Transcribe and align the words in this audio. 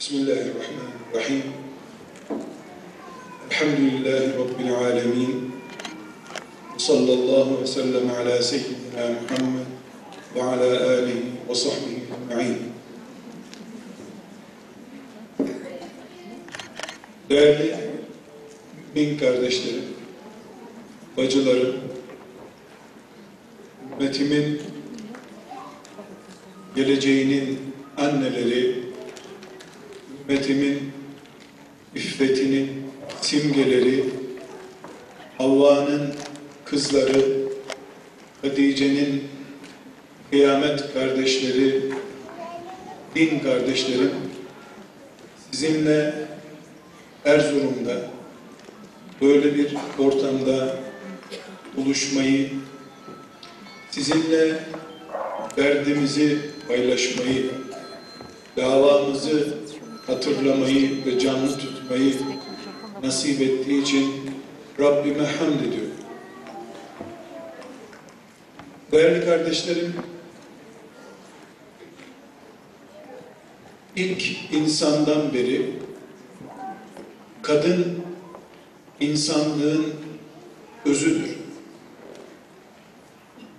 بسم 0.00 0.14
الله 0.16 0.42
الرحمن 0.50 0.90
الرحيم 1.12 1.42
الحمد 3.50 3.78
لله 3.80 4.22
رب 4.38 4.58
العالمين 4.60 5.50
وصلى 6.74 7.12
الله 7.14 7.46
وسلم 7.62 8.10
على 8.10 8.34
سيدنا 8.42 9.04
محمد 9.20 9.66
وعلى 10.36 10.68
آله 10.98 11.20
وصحبه 11.48 11.96
أجمعين 12.16 12.58
Değerli 17.30 17.76
mümin 18.94 19.18
kardeşlerim, 19.18 19.84
bacılarım, 21.16 21.76
ümmetimin 24.00 24.62
geleceğinin 26.76 27.58
anneleri, 27.96 28.83
ümmetimin 30.29 30.91
iffetinin 31.95 32.69
simgeleri, 33.21 34.05
Havva'nın 35.37 36.13
kızları, 36.65 37.25
Hatice'nin 38.41 39.23
kıyamet 40.31 40.93
kardeşleri, 40.93 41.81
din 43.15 43.39
kardeşlerim, 43.39 44.11
sizinle 45.51 46.13
Erzurum'da 47.25 48.01
böyle 49.21 49.55
bir 49.55 49.75
ortamda 49.99 50.77
buluşmayı, 51.77 52.49
sizinle 53.91 54.59
derdimizi 55.57 56.39
paylaşmayı, 56.67 57.51
davamızı 58.57 59.64
hatırlamayı 60.07 61.05
ve 61.05 61.19
canlı 61.19 61.57
tutmayı 61.57 62.13
nasip 63.03 63.41
ettiği 63.41 63.81
için 63.81 64.11
Rabbime 64.79 65.25
hamd 65.25 65.59
ediyorum. 65.59 65.91
Değerli 68.91 69.25
kardeşlerim, 69.25 69.93
ilk 73.95 74.53
insandan 74.53 75.33
beri 75.33 75.71
kadın 77.41 77.99
insanlığın 78.99 79.93
özüdür. 80.85 81.35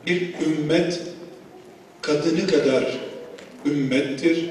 Bir 0.07 0.35
ümmet 0.41 1.03
kadını 2.03 2.47
kadar 2.47 2.99
ümmettir. 3.67 4.51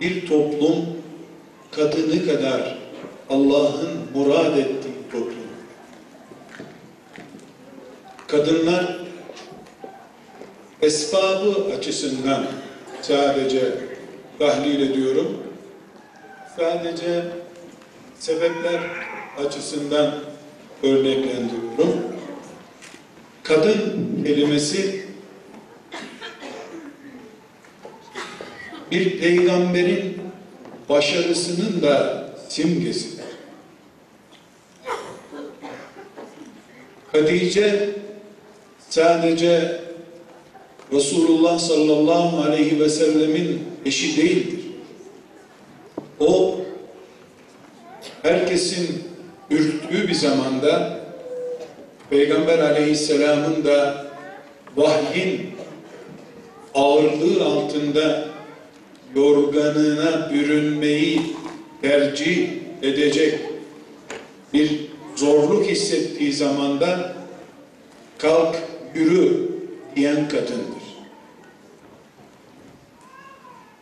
Bir 0.00 0.26
toplum 0.26 0.86
kadını 1.76 2.26
kadar 2.26 2.78
Allah'ın 3.30 3.90
murad 4.14 4.58
ettiği 4.58 5.10
toplum. 5.12 5.34
Kadınlar 8.26 8.98
esbabı 10.82 11.74
açısından 11.78 12.46
sadece 13.02 13.74
tahlil 14.38 14.90
ediyorum. 14.90 15.42
Sadece 16.56 17.24
sebepler 18.18 18.80
açısından 19.46 20.14
örneklendiriyorum. 20.82 22.02
Kadın 23.42 24.22
kelimesi 24.24 25.04
bir 28.90 29.18
peygamberin 29.20 30.23
başarısının 30.88 31.82
da 31.82 32.24
simgesidir. 32.48 33.24
Hatice 37.12 37.90
sadece 38.90 39.80
Resulullah 40.92 41.58
sallallahu 41.58 42.42
aleyhi 42.42 42.80
ve 42.80 42.88
sellemin 42.88 43.62
eşi 43.86 44.16
değildir. 44.16 44.60
O 46.20 46.60
herkesin 48.22 49.04
ürktüğü 49.50 50.08
bir 50.08 50.14
zamanda 50.14 51.00
Peygamber 52.10 52.58
aleyhisselamın 52.58 53.64
da 53.64 54.06
vahyin 54.76 55.40
ağırlığı 56.74 57.44
altında 57.44 58.33
yorganına 59.14 60.30
bürünmeyi 60.32 61.20
tercih 61.82 62.48
edecek 62.82 63.40
bir 64.52 64.80
zorluk 65.16 65.66
hissettiği 65.66 66.32
zamanda 66.32 67.16
kalk 68.18 68.56
yürü 68.94 69.48
diyen 69.96 70.28
kadındır. 70.28 70.84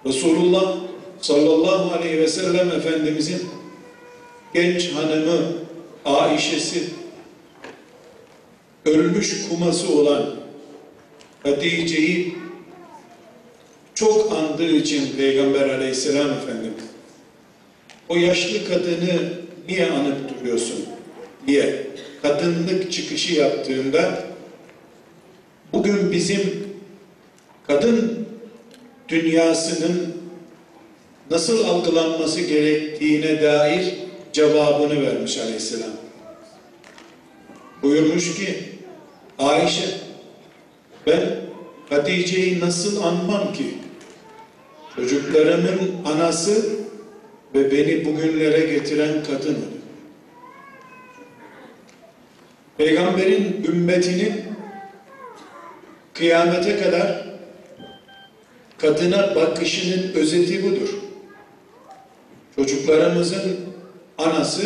Resulullah 0.06 0.76
sallallahu 1.20 1.94
aleyhi 1.94 2.18
ve 2.18 2.28
sellem 2.28 2.70
Efendimizin 2.70 3.42
genç 4.54 4.92
hanımı 4.92 5.38
Aişe'si 6.04 6.84
ölmüş 8.84 9.48
kuması 9.48 9.92
olan 9.92 10.34
Hatice'yi 11.42 12.41
çok 14.02 14.32
andığı 14.32 14.70
için 14.70 15.16
Peygamber 15.16 15.68
aleyhisselam 15.68 16.30
Efendimiz 16.30 16.84
o 18.08 18.16
yaşlı 18.16 18.68
kadını 18.68 19.32
niye 19.68 19.90
anıp 19.90 20.40
duruyorsun 20.40 20.84
diye 21.46 21.86
kadınlık 22.22 22.92
çıkışı 22.92 23.34
yaptığında 23.34 24.24
bugün 25.72 26.12
bizim 26.12 26.66
kadın 27.66 28.26
dünyasının 29.08 30.14
nasıl 31.30 31.64
algılanması 31.64 32.40
gerektiğine 32.40 33.42
dair 33.42 33.94
cevabını 34.32 35.02
vermiş 35.02 35.38
aleyhisselam. 35.38 35.90
Buyurmuş 37.82 38.34
ki 38.34 38.58
Ayşe 39.38 39.84
ben 41.06 41.20
Hatice'yi 41.90 42.60
nasıl 42.60 43.02
anmam 43.02 43.52
ki? 43.52 43.81
Çocuklarımın 44.96 46.04
anası 46.04 46.76
ve 47.54 47.70
beni 47.70 48.04
bugünlere 48.04 48.66
getiren 48.66 49.24
kadın. 49.24 49.58
Peygamberin 52.78 53.64
ümmetinin 53.68 54.42
kıyamete 56.14 56.76
kadar 56.82 57.26
kadına 58.78 59.34
bakışının 59.34 60.12
özeti 60.14 60.64
budur. 60.64 60.88
Çocuklarımızın 62.56 63.60
anası 64.18 64.62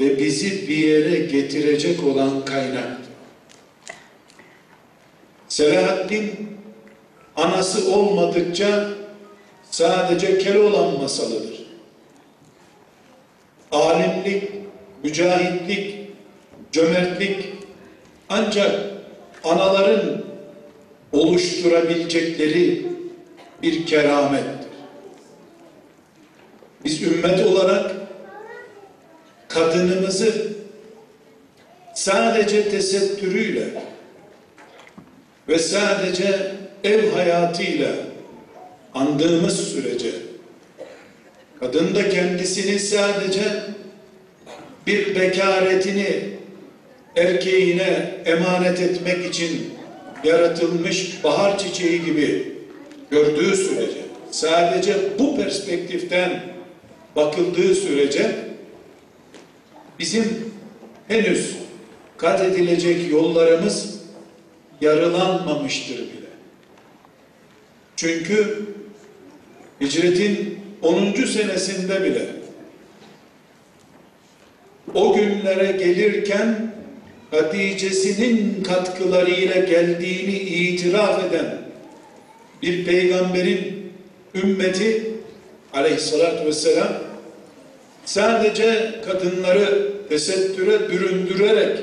ve 0.00 0.18
bizi 0.18 0.68
bir 0.68 0.76
yere 0.76 1.18
getirecek 1.18 2.04
olan 2.04 2.44
kaynak. 2.44 2.96
Selahaddin 5.48 6.55
anası 7.36 7.94
olmadıkça 7.94 8.88
sadece 9.70 10.38
Keloğlan 10.38 11.02
masalıdır. 11.02 11.66
Alimlik, 13.72 14.50
mücahitlik, 15.02 16.10
cömertlik 16.72 17.52
ancak 18.28 18.80
anaların 19.44 20.24
oluşturabilecekleri 21.12 22.86
bir 23.62 23.86
keramettir. 23.86 24.66
Biz 26.84 27.02
ümmet 27.02 27.46
olarak 27.46 27.92
kadınımızı 29.48 30.46
sadece 31.94 32.68
tesettürüyle 32.68 33.82
ve 35.48 35.58
sadece 35.58 36.52
ev 36.86 37.10
hayatıyla 37.10 37.88
andığımız 38.94 39.68
sürece 39.68 40.10
kadın 41.60 41.94
da 41.94 42.08
kendisini 42.08 42.78
sadece 42.78 43.42
bir 44.86 45.14
bekaretini 45.14 46.08
erkeğine 47.16 48.14
emanet 48.24 48.80
etmek 48.80 49.26
için 49.26 49.70
yaratılmış 50.24 51.24
bahar 51.24 51.58
çiçeği 51.58 52.04
gibi 52.04 52.52
gördüğü 53.10 53.56
sürece 53.56 54.00
sadece 54.30 54.96
bu 55.18 55.36
perspektiften 55.36 56.42
bakıldığı 57.16 57.74
sürece 57.74 58.36
bizim 59.98 60.24
henüz 61.08 61.56
kat 62.16 62.40
edilecek 62.40 63.10
yollarımız 63.10 63.96
yarılanmamıştır 64.80 65.96
bile. 65.96 66.25
Çünkü 67.96 68.62
hicretin 69.80 70.58
10. 70.82 71.12
senesinde 71.14 72.04
bile 72.04 72.26
o 74.94 75.16
günlere 75.16 75.72
gelirken 75.72 76.74
Hatice'sinin 77.30 78.62
katkılarıyla 78.62 79.60
geldiğini 79.60 80.38
itiraf 80.38 81.24
eden 81.24 81.58
bir 82.62 82.84
peygamberin 82.84 83.92
ümmeti 84.34 85.10
aleyhissalatü 85.72 86.46
vesselam 86.46 86.88
sadece 88.04 88.94
kadınları 89.06 89.92
tesettüre 90.08 90.90
büründürerek 90.90 91.78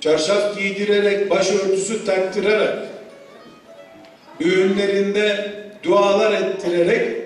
çarşaf 0.00 0.58
giydirerek 0.58 1.30
başörtüsü 1.30 2.04
taktırarak 2.04 2.91
düğünlerinde 4.44 5.54
dualar 5.82 6.32
ettirerek 6.32 7.22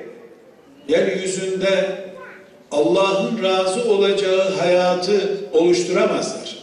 yeryüzünde 0.89 2.07
Allah'ın 2.71 3.43
razı 3.43 3.85
olacağı 3.91 4.55
hayatı 4.55 5.45
oluşturamazlar. 5.53 6.59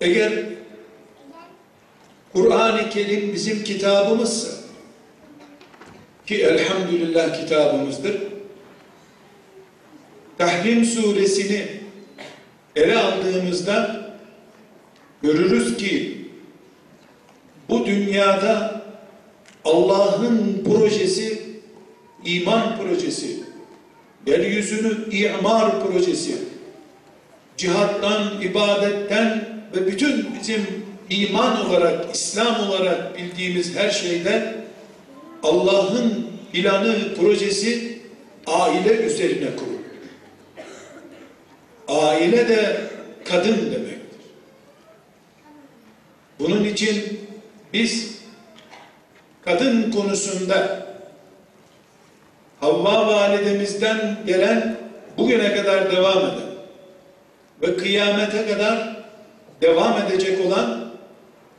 Eğer 0.00 0.32
Kur'an-ı 2.32 2.90
Kerim 2.90 3.32
bizim 3.32 3.64
kitabımızsa 3.64 4.60
ki 6.26 6.42
elhamdülillah 6.42 7.40
kitabımızdır. 7.40 8.16
Tahrim 10.38 10.84
suresini 10.84 11.66
ele 12.76 12.98
aldığımızda 12.98 14.06
görürüz 15.22 15.76
ki 15.76 16.19
bu 17.70 17.86
dünyada 17.86 18.82
Allah'ın 19.64 20.64
projesi 20.64 21.42
iman 22.24 22.76
projesi, 22.76 23.36
yeryüzünü 24.26 25.10
imar 25.10 25.86
projesi, 25.86 26.36
cihattan, 27.56 28.42
ibadetten 28.42 29.48
ve 29.74 29.86
bütün 29.86 30.26
bizim 30.40 30.66
iman 31.10 31.66
olarak, 31.66 32.14
İslam 32.14 32.68
olarak 32.68 33.18
bildiğimiz 33.18 33.76
her 33.76 33.90
şeyde 33.90 34.54
Allah'ın 35.42 36.26
planı, 36.52 37.14
projesi 37.14 37.98
aile 38.46 38.92
üzerine 38.92 39.56
kurulu. 39.56 39.80
Aile 41.88 42.48
de 42.48 42.80
kadın 43.24 43.56
demektir. 43.56 44.00
Bunun 46.38 46.64
için 46.64 47.19
biz 47.72 48.18
kadın 49.44 49.90
konusunda 49.90 50.80
Havva 52.60 53.06
validemizden 53.06 54.18
gelen 54.26 54.76
bugüne 55.18 55.54
kadar 55.54 55.92
devam 55.92 56.18
eden 56.18 56.50
ve 57.62 57.76
kıyamete 57.76 58.46
kadar 58.46 58.96
devam 59.62 60.02
edecek 60.02 60.46
olan 60.46 60.90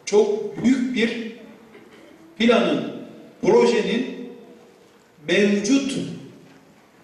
çok 0.06 0.58
büyük 0.64 0.96
bir 0.96 1.32
planın, 2.38 2.92
projenin 3.42 4.32
mevcut 5.28 5.98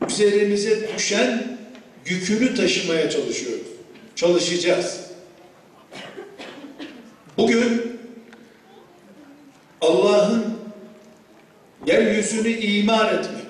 üzerimize 0.09 0.89
düşen 0.97 1.57
yükünü 2.05 2.55
taşımaya 2.55 3.09
çalışıyoruz. 3.09 3.67
Çalışacağız. 4.15 5.01
Bugün 7.37 7.86
Allah'ın 9.81 10.57
yeryüzünü 11.85 12.49
imar 12.49 13.13
etmek, 13.13 13.45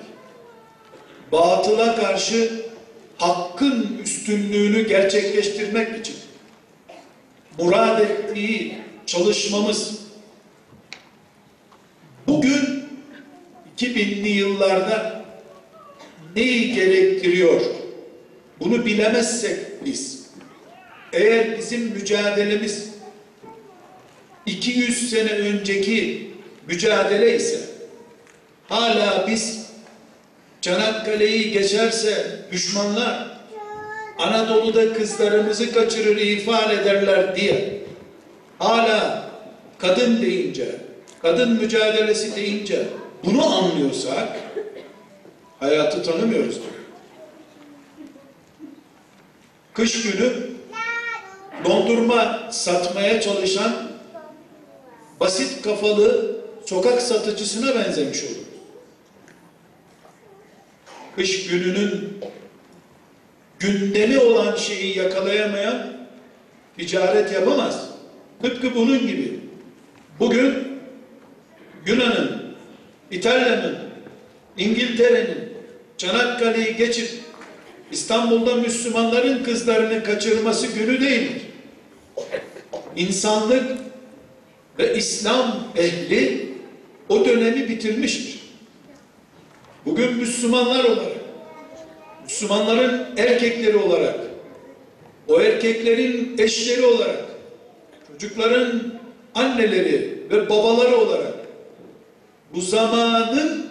batıla 1.32 1.96
karşı 1.96 2.62
hakkın 3.18 3.98
üstünlüğünü 4.02 4.88
gerçekleştirmek 4.88 6.00
için 6.00 6.16
murad 7.58 8.00
ettiği 8.00 8.78
çalışmamız 9.06 9.98
bugün 12.26 12.84
2000'li 13.78 14.28
yıllarda 14.28 15.24
neyi 16.36 16.74
gerektiriyor? 16.74 17.60
Bunu 18.60 18.86
bilemezsek 18.86 19.58
biz 19.84 20.28
eğer 21.12 21.58
bizim 21.58 21.80
mücadelemiz 21.80 22.97
200 24.48 25.10
sene 25.10 25.32
önceki 25.32 26.30
mücadele 26.66 27.36
ise 27.36 27.60
hala 28.68 29.24
biz 29.28 29.68
Çanakkale'yi 30.60 31.50
geçerse 31.50 32.38
düşmanlar 32.52 33.38
Anadolu'da 34.18 34.92
kızlarımızı 34.92 35.72
kaçırır 35.72 36.16
ifade 36.16 36.74
ederler 36.74 37.36
diye 37.36 37.82
hala 38.58 39.30
kadın 39.78 40.22
deyince 40.22 40.68
kadın 41.22 41.52
mücadelesi 41.52 42.36
deyince 42.36 42.86
bunu 43.24 43.56
anlıyorsak 43.56 44.28
hayatı 45.60 46.02
tanımıyoruz. 46.02 46.60
Kış 49.74 50.02
günü 50.02 50.32
dondurma 51.64 52.48
satmaya 52.50 53.20
çalışan 53.20 53.87
basit 55.20 55.62
kafalı 55.62 56.36
sokak 56.66 57.02
satıcısına 57.02 57.74
benzemiş 57.74 58.24
olur. 58.24 58.48
Kış 61.16 61.46
gününün 61.48 62.18
gündemi 63.58 64.18
olan 64.18 64.56
şeyi 64.56 64.98
yakalayamayan 64.98 65.92
ticaret 66.78 67.32
yapamaz. 67.32 67.88
Tıpkı 68.42 68.74
bunun 68.74 69.06
gibi. 69.06 69.40
Bugün 70.20 70.54
Yunan'ın, 71.86 72.54
İtalya'nın, 73.10 73.78
İngiltere'nin 74.56 75.52
Çanakkale'yi 75.98 76.76
geçip 76.76 77.08
İstanbul'da 77.90 78.54
Müslümanların 78.54 79.44
kızlarını 79.44 80.04
kaçırması 80.04 80.66
günü 80.66 81.00
değildir. 81.00 81.42
İnsanlık 82.96 83.87
ve 84.78 84.94
İslam 84.94 85.64
ehli 85.76 86.48
o 87.08 87.24
dönemi 87.24 87.68
bitirmiştir. 87.68 88.38
Bugün 89.86 90.16
Müslümanlar 90.16 90.84
olarak, 90.84 91.16
Müslümanların 92.24 93.06
erkekleri 93.16 93.76
olarak, 93.76 94.14
o 95.28 95.40
erkeklerin 95.40 96.34
eşleri 96.38 96.86
olarak, 96.86 97.24
çocukların 98.12 98.82
anneleri 99.34 100.18
ve 100.30 100.48
babaları 100.48 100.96
olarak 100.96 101.34
bu 102.54 102.60
zamanın 102.60 103.66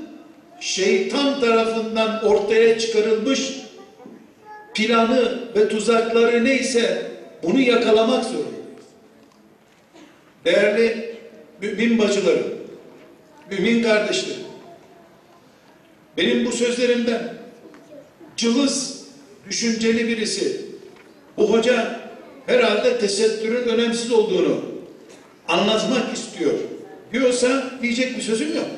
şeytan 0.59 1.39
tarafından 1.39 2.25
ortaya 2.25 2.79
çıkarılmış 2.79 3.53
planı 4.73 5.39
ve 5.55 5.69
tuzakları 5.69 6.45
neyse 6.45 7.11
bunu 7.43 7.59
yakalamak 7.61 8.23
zorundayız. 8.23 8.56
Değerli 10.47 11.15
mümin 11.61 11.99
bacılarım, 11.99 12.47
mümin 13.51 13.83
kardeşlerim, 13.83 14.41
benim 16.17 16.45
bu 16.45 16.51
sözlerimden 16.51 17.33
cılız, 18.37 19.03
düşünceli 19.49 20.07
birisi, 20.07 20.61
bu 21.37 21.53
hoca 21.53 22.01
herhalde 22.45 22.99
tesettürün 22.99 23.67
önemsiz 23.67 24.11
olduğunu 24.11 24.61
anlatmak 25.47 26.17
istiyor 26.17 26.53
diyorsa 27.13 27.71
diyecek 27.81 28.17
bir 28.17 28.21
sözüm 28.21 28.55
yok. 28.55 28.69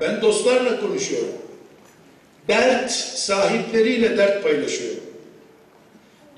Ben 0.00 0.22
dostlarla 0.22 0.80
konuşuyorum. 0.80 1.34
Dert 2.48 2.90
sahipleriyle 2.90 4.16
dert 4.16 4.42
paylaşıyorum. 4.42 5.04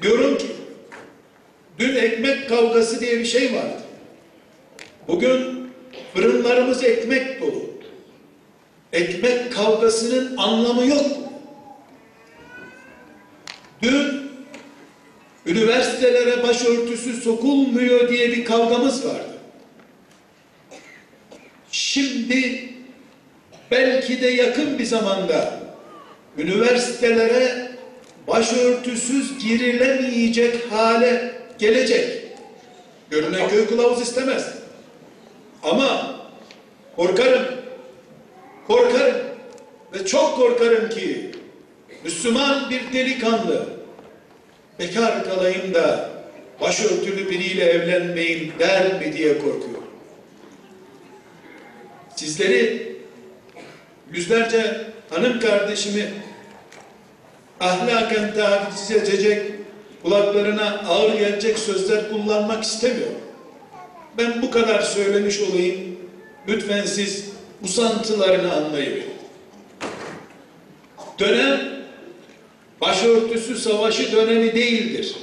Diyorum 0.03 0.39
ki 0.39 0.47
dün 1.79 1.97
ekmek 1.97 2.49
kavgası 2.49 3.01
diye 3.01 3.19
bir 3.19 3.25
şey 3.25 3.55
vardı. 3.55 3.83
Bugün 5.09 5.71
fırınlarımız 6.15 6.85
ekmek 6.85 7.41
dolu. 7.41 7.71
Ekmek 8.93 9.53
kavgasının 9.53 10.37
anlamı 10.37 10.87
yok. 10.87 11.07
Dün 13.83 14.31
üniversitelere 15.47 16.43
başörtüsü 16.43 17.13
sokulmuyor 17.13 18.09
diye 18.09 18.29
bir 18.33 18.45
kavgamız 18.45 19.07
vardı. 19.07 19.35
Şimdi 21.71 22.69
belki 23.71 24.23
de 24.23 24.27
yakın 24.27 24.79
bir 24.79 24.85
zamanda 24.85 25.61
üniversitelere 26.39 27.71
başörtüsüz 28.29 29.39
girilemeyecek 29.39 30.73
hale 30.73 31.44
gelecek. 31.59 32.25
Görünen 33.11 33.49
köy 33.49 33.67
kılavuz 33.67 34.01
istemez. 34.01 34.55
Ama 35.63 36.17
korkarım 36.97 37.65
Korkarım 38.67 39.17
ve 39.95 40.07
çok 40.07 40.37
korkarım 40.37 40.89
ki 40.89 41.31
Müslüman 42.05 42.71
bir 42.71 42.93
delikanlı 42.93 43.67
bekar 44.79 45.25
kalayım 45.25 45.75
da 45.75 46.11
başörtülü 46.61 47.31
biriyle 47.31 47.65
evlenmeyeyim 47.65 48.53
der 48.59 49.01
mi 49.01 49.13
diye 49.13 49.39
korkuyorum. 49.39 49.85
Sizleri 52.17 52.97
yüzlerce 54.13 54.87
hanım 55.11 55.41
kardeşimi 55.41 56.09
ahlaken 57.61 58.35
tahakküksüz 58.35 58.91
edecek, 58.91 59.54
kulaklarına 60.05 60.81
ağır 60.89 61.15
gelecek 61.15 61.59
sözler 61.59 62.11
kullanmak 62.11 62.65
istemiyorum. 62.65 63.21
Ben 64.19 64.43
bu 64.43 64.51
kadar 64.51 64.83
söylemiş 64.83 65.41
olayım. 65.41 65.97
Lütfen 66.49 66.85
siz 66.85 67.31
usantılarını 67.63 68.53
anlayın. 68.53 69.03
Dönem 71.19 71.61
başörtüsü 72.81 73.57
savaşı 73.57 74.13
dönemi 74.13 74.55
değildir. 74.55 75.17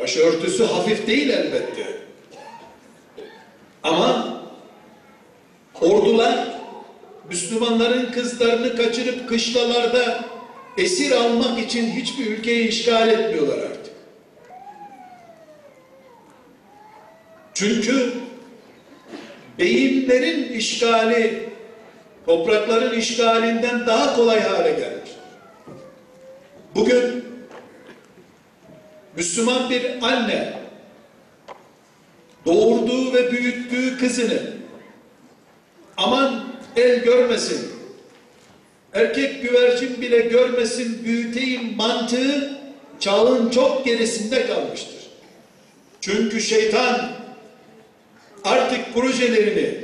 Başörtüsü 0.00 0.64
hafif 0.64 1.06
değil 1.06 1.28
elbette. 1.28 1.86
Ama 3.82 4.42
ordular 5.80 6.48
Müslümanların 7.28 8.12
kızlarını 8.12 8.76
kaçırıp 8.76 9.28
kışlalarda 9.28 10.35
esir 10.76 11.12
almak 11.12 11.58
için 11.58 11.90
hiçbir 11.90 12.26
ülkeyi 12.26 12.68
işgal 12.68 13.08
etmiyorlar 13.08 13.58
artık. 13.58 13.94
Çünkü 17.54 18.12
beyinlerin 19.58 20.52
işgali 20.52 21.48
toprakların 22.26 22.98
işgalinden 22.98 23.86
daha 23.86 24.16
kolay 24.16 24.40
hale 24.40 24.70
gelmiş. 24.70 25.10
Bugün 26.74 27.24
Müslüman 29.16 29.70
bir 29.70 30.02
anne 30.02 30.52
doğurduğu 32.46 33.14
ve 33.14 33.32
büyüttüğü 33.32 33.98
kızını 33.98 34.42
aman 35.96 36.44
el 36.76 37.04
görmesin, 37.04 37.75
erkek 38.96 39.42
güvercin 39.42 40.00
bile 40.00 40.20
görmesin 40.20 41.04
büyüteyim 41.04 41.76
mantığı 41.76 42.58
çağın 43.00 43.50
çok 43.50 43.84
gerisinde 43.84 44.46
kalmıştır. 44.46 44.96
Çünkü 46.00 46.40
şeytan 46.40 47.10
artık 48.44 48.94
projelerini 48.94 49.78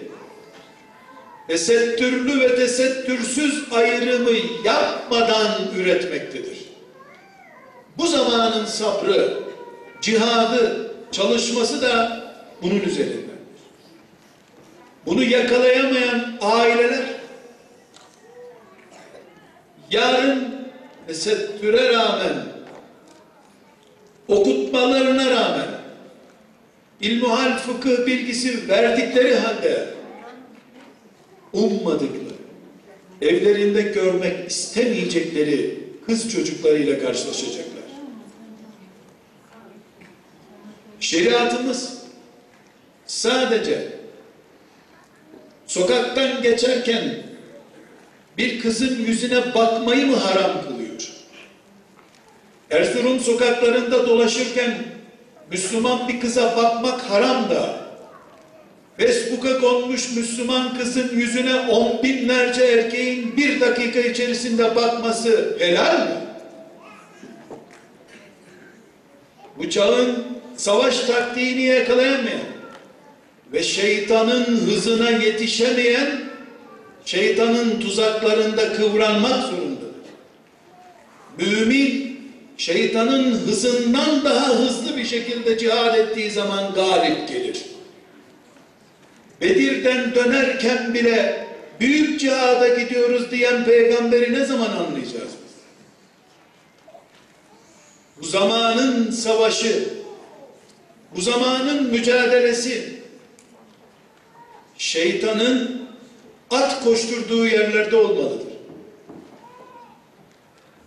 tesettürlü 1.48 2.40
ve 2.40 2.56
tesettürsüz 2.56 3.64
ayrımı 3.72 4.30
yapmadan 4.64 5.60
üretmektedir. 5.78 6.58
Bu 7.98 8.06
zamanın 8.06 8.64
sabrı, 8.64 9.38
cihadı, 10.02 10.92
çalışması 11.12 11.82
da 11.82 12.22
bunun 12.62 12.80
üzerinde. 12.80 13.32
Bunu 15.06 15.24
yakalayamayan 15.24 16.38
aileler 16.40 17.21
yarın 19.92 20.54
tesettüre 21.06 21.92
rağmen 21.92 22.36
okutmalarına 24.28 25.30
rağmen 25.30 25.68
ilmuhal 27.00 27.58
fıkıh 27.58 28.06
bilgisi 28.06 28.68
verdikleri 28.68 29.34
halde 29.34 29.88
ummadıkları 31.52 32.32
evlerinde 33.22 33.82
görmek 33.82 34.50
istemeyecekleri 34.50 35.78
kız 36.06 36.32
çocuklarıyla 36.32 36.98
karşılaşacaklar. 36.98 37.82
Şeriatımız 41.00 42.02
sadece 43.06 43.88
sokaktan 45.66 46.42
geçerken 46.42 47.31
bir 48.38 48.60
kızın 48.60 49.04
yüzüne 49.06 49.54
bakmayı 49.54 50.06
mı 50.06 50.16
haram 50.16 50.52
kılıyor? 50.68 50.82
Erzurum 52.70 53.20
sokaklarında 53.20 54.06
dolaşırken 54.06 54.74
Müslüman 55.50 56.08
bir 56.08 56.20
kıza 56.20 56.56
bakmak 56.56 57.00
haram 57.00 57.50
da 57.50 57.82
Facebook'a 58.98 59.60
konmuş 59.60 60.16
Müslüman 60.16 60.78
kızın 60.78 61.18
yüzüne 61.18 61.60
on 61.60 62.02
binlerce 62.02 62.64
erkeğin 62.64 63.36
bir 63.36 63.60
dakika 63.60 64.00
içerisinde 64.00 64.76
bakması 64.76 65.56
helal 65.58 66.06
mi? 66.06 66.14
Bu 69.58 69.70
çağın 69.70 70.24
savaş 70.56 71.00
taktiğini 71.00 71.62
yakalayamayan 71.62 72.40
ve 73.52 73.62
şeytanın 73.62 74.44
hızına 74.44 75.10
yetişemeyen 75.10 76.31
şeytanın 77.04 77.80
tuzaklarında 77.80 78.72
kıvranmak 78.72 79.46
zorundadır. 79.46 79.92
Mümin 81.38 82.20
şeytanın 82.56 83.34
hızından 83.34 84.24
daha 84.24 84.48
hızlı 84.48 84.96
bir 84.96 85.04
şekilde 85.04 85.58
cihad 85.58 85.98
ettiği 85.98 86.30
zaman 86.30 86.74
galip 86.74 87.28
gelir. 87.28 87.62
Bedir'den 89.40 90.14
dönerken 90.14 90.94
bile 90.94 91.46
büyük 91.80 92.20
cihada 92.20 92.68
gidiyoruz 92.68 93.30
diyen 93.30 93.64
peygamberi 93.64 94.34
ne 94.34 94.44
zaman 94.44 94.70
anlayacağız 94.70 95.32
biz? 95.44 95.52
Bu 98.18 98.26
zamanın 98.26 99.10
savaşı, 99.10 99.88
bu 101.16 101.20
zamanın 101.20 101.82
mücadelesi, 101.82 103.02
şeytanın 104.78 105.81
at 106.52 106.84
koşturduğu 106.84 107.46
yerlerde 107.46 107.96
olmalıdır. 107.96 108.52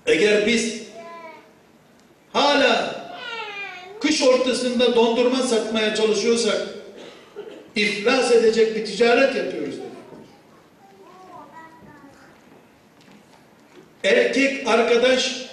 Eğer 0.06 0.48
biz 0.48 0.82
hala 2.34 2.96
kış 4.02 4.22
ortasında 4.22 4.96
dondurma 4.96 5.38
satmaya 5.38 5.96
çalışıyorsak 5.96 6.68
iflas 7.76 8.32
edecek 8.32 8.76
bir 8.76 8.86
ticaret 8.86 9.36
yapıyoruz. 9.36 9.76
Erkek 14.04 14.68
arkadaş 14.68 15.46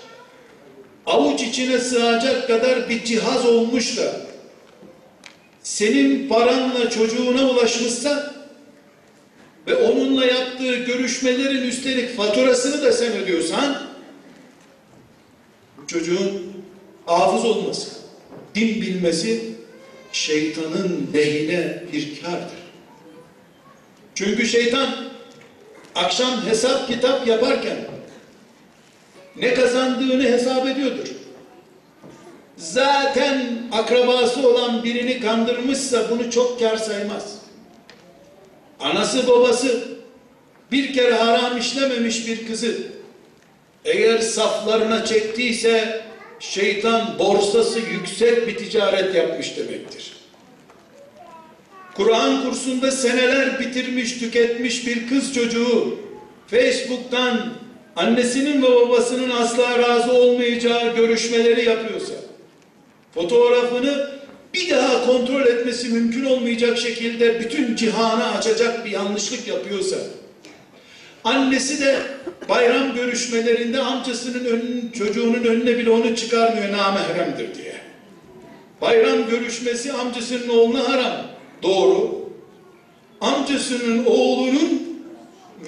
avuç 1.07 1.43
içine 1.43 1.79
sığacak 1.79 2.47
kadar 2.47 2.89
bir 2.89 3.05
cihaz 3.05 3.47
olmuş 3.47 3.99
da 3.99 4.13
senin 5.63 6.29
paranla 6.29 6.91
çocuğuna 6.91 7.51
ulaşmışsa 7.51 8.33
ve 9.67 9.75
onunla 9.75 10.25
yaptığı 10.25 10.75
görüşmelerin 10.75 11.63
üstelik 11.63 12.17
faturasını 12.17 12.83
da 12.83 12.93
sen 12.93 13.13
ödüyorsan 13.13 13.83
bu 15.79 15.87
çocuğun 15.87 16.53
hafız 17.07 17.45
olması, 17.45 17.91
din 18.55 18.83
bilmesi 18.83 19.53
şeytanın 20.13 21.11
lehine 21.15 21.83
bir 21.93 22.23
kardır. 22.23 22.63
Çünkü 24.15 24.47
şeytan 24.47 24.89
akşam 25.95 26.47
hesap 26.47 26.89
kitap 26.89 27.27
yaparken 27.27 27.77
ne 29.37 29.55
kazandığını 29.55 30.23
hesap 30.23 30.69
ediyordur. 30.69 31.09
Zaten 32.57 33.63
akrabası 33.73 34.49
olan 34.49 34.85
birini 34.85 35.21
kandırmışsa 35.21 36.11
bunu 36.11 36.31
çok 36.31 36.61
kar 36.61 36.77
saymaz. 36.77 37.42
Anası 38.83 39.29
babası 39.29 39.85
bir 40.73 40.93
kere 40.93 41.15
haram 41.15 41.59
işlememiş 41.59 42.27
bir 42.27 42.47
kızı 42.47 42.77
eğer 43.85 44.19
saflarına 44.19 45.05
çektiyse 45.05 46.03
şeytan 46.41 47.19
borsası 47.19 47.79
yüksek 47.79 48.49
bir 48.49 48.57
ticaret 48.57 49.15
yapmış 49.15 49.57
demektir. 49.57 50.13
Kur'an 51.95 52.45
kursunda 52.45 52.91
seneler 52.91 53.61
bitirmiş, 53.61 54.19
tüketmiş 54.19 54.87
bir 54.87 55.09
kız 55.09 55.35
çocuğu 55.35 55.99
Facebook'tan 56.47 57.53
annesinin 57.97 58.63
ve 58.63 58.73
babasının 58.73 59.31
asla 59.31 59.79
razı 59.79 60.13
olmayacağı 60.13 60.97
görüşmeleri 60.97 61.65
yapıyorsa, 61.65 62.15
fotoğrafını 63.15 64.12
daha 64.77 65.07
kontrol 65.07 65.47
etmesi 65.47 65.89
mümkün 65.89 66.25
olmayacak 66.25 66.79
şekilde 66.79 67.41
bütün 67.41 67.77
cihana 67.77 68.33
açacak 68.33 68.85
bir 68.85 68.91
yanlışlık 68.91 69.49
yapıyorsa, 69.49 69.97
annesi 71.25 71.81
de 71.81 71.99
bayram 72.49 72.95
görüşmelerinde 72.95 73.81
amcasının 73.81 74.45
önün, 74.45 74.93
çocuğunun 74.99 75.45
önüne 75.45 75.79
bile 75.79 75.91
onu 75.91 76.17
çıkarmıyor 76.17 76.73
namahremdir 76.73 77.55
diye. 77.55 77.75
Bayram 78.81 79.29
görüşmesi 79.31 79.93
amcasının 79.93 80.49
oğluna 80.49 80.89
haram. 80.89 81.27
Doğru. 81.63 82.23
amcasının 83.21 84.05
oğlunun 84.05 84.83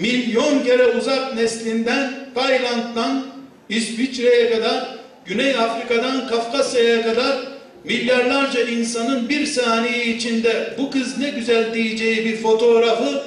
milyon 0.00 0.64
kere 0.64 0.86
uzak 0.86 1.34
neslinden 1.34 2.28
Tayland'dan 2.34 3.26
İsviçre'ye 3.68 4.50
kadar 4.50 4.98
Güney 5.24 5.56
Afrika'dan 5.56 6.28
Kafkasya'ya 6.28 7.02
kadar 7.02 7.53
milyarlarca 7.84 8.60
insanın 8.60 9.28
bir 9.28 9.46
saniye 9.46 10.06
içinde 10.06 10.74
bu 10.78 10.90
kız 10.90 11.18
ne 11.18 11.30
güzel 11.30 11.74
diyeceği 11.74 12.24
bir 12.24 12.36
fotoğrafı 12.36 13.22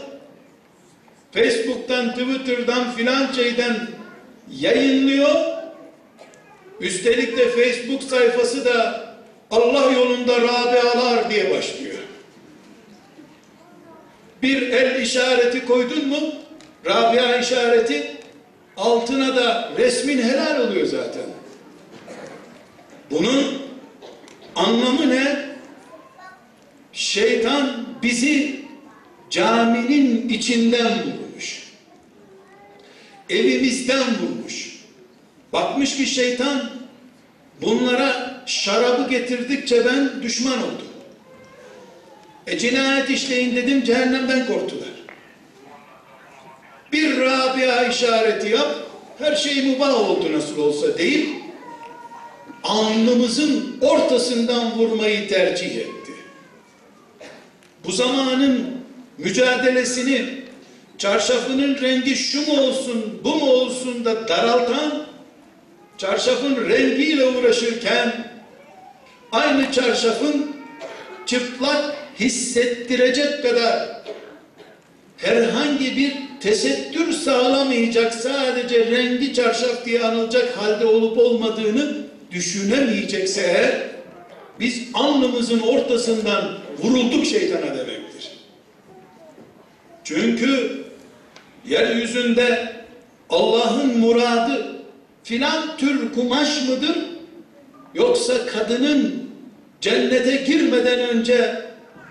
Facebook'tan, 1.31 2.11
Twitter'dan 2.11 2.91
filan 2.91 3.31
şeyden 3.33 3.87
yayınlıyor. 4.51 5.35
Üstelik 6.79 7.37
de 7.37 7.49
Facebook 7.49 8.03
sayfası 8.03 8.65
da 8.65 9.07
Allah 9.51 9.91
yolunda 9.91 10.41
Rabialar 10.41 11.29
diye 11.29 11.51
başlıyor. 11.51 11.97
Bir 14.43 14.61
el 14.61 15.01
işareti 15.01 15.65
koydun 15.65 16.07
mu 16.07 16.17
Rabia 16.85 17.37
işareti 17.37 18.17
altına 18.77 19.35
da 19.35 19.69
resmin 19.77 20.21
helal 20.21 20.67
oluyor 20.67 20.85
zaten. 20.85 21.23
Bunun 23.11 23.66
anlamı 24.57 25.09
ne? 25.09 25.47
Şeytan 26.93 27.85
bizi 28.03 28.61
caminin 29.29 30.29
içinden 30.29 30.91
vurmuş. 30.91 31.63
Evimizden 33.29 34.03
vurmuş. 34.21 34.77
Bakmış 35.53 35.97
ki 35.97 36.05
şeytan 36.05 36.69
bunlara 37.61 38.43
şarabı 38.45 39.09
getirdikçe 39.09 39.85
ben 39.85 40.23
düşman 40.23 40.57
oldum. 40.57 40.87
E 42.47 42.57
cinayet 42.57 43.09
işleyin 43.09 43.55
dedim 43.55 43.83
cehennemden 43.83 44.47
korktular. 44.47 44.87
Bir 46.91 47.17
Rabia 47.17 47.83
işareti 47.83 48.49
yap, 48.49 48.75
her 49.19 49.35
şey 49.35 49.65
mübah 49.65 50.09
oldu 50.09 50.33
nasıl 50.33 50.57
olsa 50.57 50.97
değil, 50.97 51.29
alnımızın 52.67 53.77
ortasından 53.81 54.79
vurmayı 54.79 55.29
tercih 55.29 55.75
etti. 55.75 56.11
Bu 57.85 57.91
zamanın 57.91 58.65
mücadelesini 59.17 60.25
çarşafının 60.97 61.81
rengi 61.81 62.15
şu 62.15 62.47
mu 62.47 62.61
olsun, 62.61 63.19
bu 63.23 63.35
mu 63.35 63.51
olsun 63.51 64.05
da 64.05 64.27
daraltan, 64.27 65.07
çarşafın 65.97 66.69
rengiyle 66.69 67.25
uğraşırken 67.25 68.31
aynı 69.31 69.71
çarşafın 69.71 70.55
çıplak 71.25 71.95
hissettirecek 72.19 73.43
kadar 73.43 74.01
herhangi 75.17 75.97
bir 75.97 76.13
tesettür 76.41 77.13
sağlamayacak 77.13 78.13
sadece 78.13 78.91
rengi 78.91 79.33
çarşaf 79.33 79.85
diye 79.85 80.03
anılacak 80.03 80.57
halde 80.57 80.85
olup 80.85 81.17
olmadığını 81.17 82.06
düşünemeyecekse 82.37 83.41
eğer 83.41 83.81
biz 84.59 84.87
alnımızın 84.93 85.59
ortasından 85.59 86.57
vurulduk 86.83 87.25
şeytana 87.25 87.65
demektir. 87.65 88.31
Çünkü 90.03 90.83
yeryüzünde 91.65 92.73
Allah'ın 93.29 93.99
muradı 93.99 94.75
filan 95.23 95.77
tür 95.77 96.13
kumaş 96.13 96.67
mıdır? 96.69 96.97
Yoksa 97.93 98.45
kadının 98.45 99.29
cennete 99.81 100.35
girmeden 100.35 100.99
önce 100.99 101.61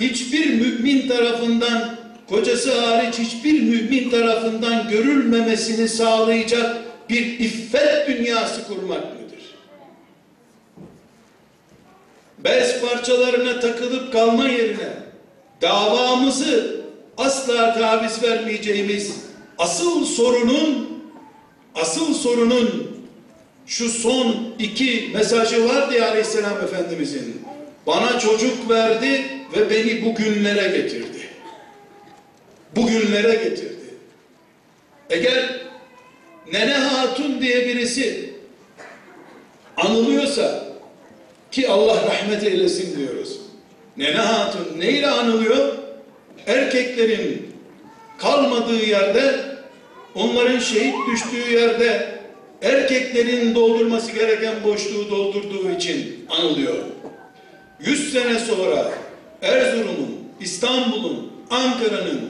hiçbir 0.00 0.54
mümin 0.54 1.08
tarafından 1.08 1.96
kocası 2.28 2.80
hariç 2.80 3.18
hiçbir 3.18 3.62
mümin 3.62 4.10
tarafından 4.10 4.88
görülmemesini 4.88 5.88
sağlayacak 5.88 6.76
bir 7.10 7.26
iffet 7.40 8.08
dünyası 8.08 8.66
kurmak 8.66 9.04
mıdır? 9.04 9.26
Bez 12.46 12.80
parçalarına 12.80 13.60
takılıp 13.60 14.12
kalma 14.12 14.48
yerine 14.48 14.88
davamızı 15.62 16.80
asla 17.16 17.74
taviz 17.74 18.22
vermeyeceğimiz 18.22 19.16
asıl 19.58 20.04
sorunun 20.04 21.02
asıl 21.74 22.14
sorunun 22.14 22.96
şu 23.66 23.88
son 23.88 24.36
iki 24.58 25.10
mesajı 25.14 25.68
vardı 25.68 25.94
ya 25.94 26.08
Aleyhisselam 26.08 26.60
Efendimizin. 26.64 27.42
Bana 27.86 28.18
çocuk 28.18 28.70
verdi 28.70 29.24
ve 29.56 29.70
beni 29.70 30.04
bugünlere 30.04 30.76
getirdi. 30.76 31.28
Bugünlere 32.76 33.34
getirdi. 33.34 33.76
Eğer 35.10 35.66
Nene 36.52 36.74
Hatun 36.74 37.40
diye 37.40 37.68
birisi 37.68 38.30
anılıyorsa 39.76 40.65
ki 41.56 41.68
Allah 41.68 42.02
rahmet 42.02 42.42
eylesin 42.42 42.98
diyoruz. 42.98 43.38
Nene 43.96 44.16
Hatun 44.16 44.80
neyle 44.80 45.06
anılıyor? 45.06 45.74
Erkeklerin 46.46 47.52
kalmadığı 48.18 48.84
yerde, 48.84 49.34
onların 50.14 50.58
şehit 50.58 50.94
düştüğü 51.12 51.52
yerde 51.52 52.18
erkeklerin 52.62 53.54
doldurması 53.54 54.12
gereken 54.12 54.54
boşluğu 54.64 55.10
doldurduğu 55.10 55.70
için 55.70 56.26
anılıyor. 56.30 56.76
Yüz 57.80 58.12
sene 58.12 58.38
sonra 58.38 58.92
Erzurum'un, 59.42 60.18
İstanbul'un, 60.40 61.32
Ankara'nın, 61.50 62.20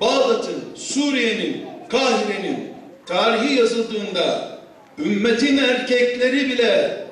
Bağdat'ın, 0.00 0.62
Suriye'nin, 0.74 1.64
Kahire'nin 1.88 2.68
tarihi 3.06 3.54
yazıldığında 3.54 4.58
ümmetin 4.98 5.58
erkekleri 5.58 6.50
bile 6.50 7.02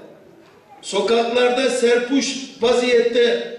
sokaklarda 0.83 1.71
serpuş 1.71 2.37
vaziyette 2.61 3.57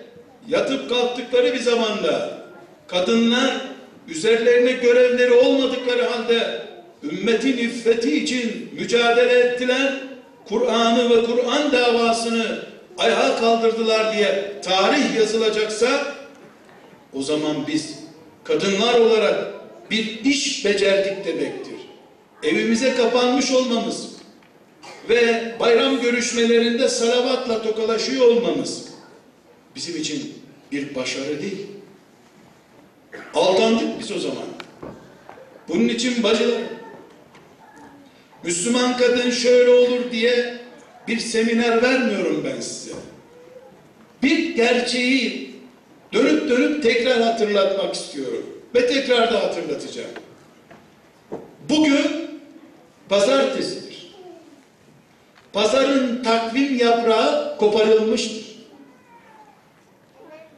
yatıp 0.48 0.90
kalktıkları 0.90 1.54
bir 1.54 1.60
zamanda 1.60 2.42
kadınlar 2.88 3.62
üzerlerine 4.08 4.72
görevleri 4.72 5.34
olmadıkları 5.34 6.06
halde 6.06 6.62
ümmetin 7.04 7.58
iffeti 7.58 8.24
için 8.24 8.70
mücadele 8.80 9.40
ettiler. 9.40 9.94
Kur'an'ı 10.46 11.10
ve 11.10 11.26
Kur'an 11.26 11.72
davasını 11.72 12.60
ayağa 12.98 13.36
kaldırdılar 13.40 14.14
diye 14.14 14.54
tarih 14.64 15.16
yazılacaksa 15.18 16.16
o 17.14 17.22
zaman 17.22 17.68
biz 17.68 18.00
kadınlar 18.44 19.00
olarak 19.00 19.52
bir 19.92 20.26
iş 20.26 20.66
becerdik 20.66 21.26
demektir. 21.26 21.76
Evimize 22.44 22.96
kapanmış 22.96 23.52
olmamız 23.52 24.11
ve 25.10 25.52
bayram 25.60 26.02
görüşmelerinde 26.02 26.90
salavatla 26.90 27.62
tokalaşıyor 27.62 28.28
olmamız 28.28 28.88
bizim 29.76 29.98
için 29.98 30.34
bir 30.72 30.96
başarı 30.96 31.42
değil. 31.42 31.68
Aldandık 33.34 34.00
biz 34.00 34.12
o 34.12 34.20
zaman. 34.20 34.44
Bunun 35.68 35.88
için 35.88 36.24
bacılar, 36.24 36.62
Müslüman 38.44 38.98
kadın 38.98 39.30
şöyle 39.30 39.70
olur 39.70 40.12
diye 40.12 40.58
bir 41.08 41.20
seminer 41.20 41.82
vermiyorum 41.82 42.44
ben 42.46 42.62
size. 42.62 42.92
Bir 44.24 44.56
gerçeği 44.56 45.56
dönüp 46.14 46.50
dönüp 46.50 46.84
tekrar 46.84 47.22
hatırlatmak 47.22 47.96
istiyorum. 47.96 48.46
Ve 48.76 48.88
tekrar 48.88 49.34
da 49.34 49.44
hatırlatacağım. 49.44 50.10
Bugün 51.70 52.08
pazartesidir. 53.10 53.91
Pazarın 55.54 56.24
takvim 56.24 56.78
yaprağı 56.78 57.58
koparılmıştır. 57.58 58.46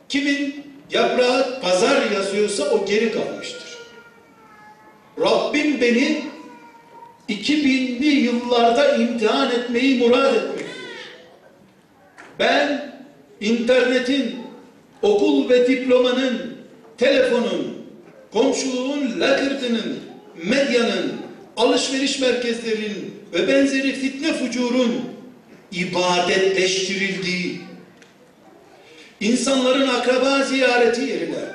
Kimin 0.09 0.65
yaprağı 0.91 1.61
pazar 1.61 2.11
yazıyorsa 2.11 2.63
o 2.63 2.85
geri 2.85 3.11
kalmıştır. 3.11 3.77
Rabbim 5.19 5.81
beni 5.81 6.23
2000'li 7.29 8.05
yıllarda 8.05 8.95
imtihan 8.95 9.51
etmeyi 9.51 9.99
murad 9.99 10.35
etmektedir. 10.35 10.73
Ben 12.39 12.93
internetin, 13.41 14.35
okul 15.01 15.49
ve 15.49 15.67
diplomanın, 15.67 16.57
telefonun, 16.97 17.77
komşuluğun, 18.33 19.19
lakırtının, 19.19 19.99
medyanın, 20.43 21.13
alışveriş 21.57 22.19
merkezlerinin 22.19 23.12
ve 23.33 23.47
benzeri 23.47 23.93
fitne 23.93 24.33
fucurun 24.33 25.01
ibadetleştirildiği, 25.71 27.61
insanların 29.19 29.87
akraba 29.87 30.43
ziyareti 30.43 31.01
yerine, 31.01 31.45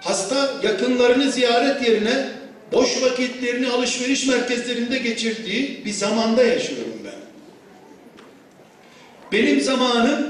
hasta 0.00 0.50
yakınlarını 0.62 1.30
ziyaret 1.30 1.88
yerine 1.88 2.28
boş 2.72 3.02
vakitlerini 3.02 3.68
alışveriş 3.68 4.26
merkezlerinde 4.26 4.98
geçirdiği 4.98 5.82
bir 5.84 5.92
zamanda 5.92 6.44
yaşıyorum 6.44 7.00
ben. 7.04 7.12
Benim 9.32 9.60
zamanım 9.60 10.26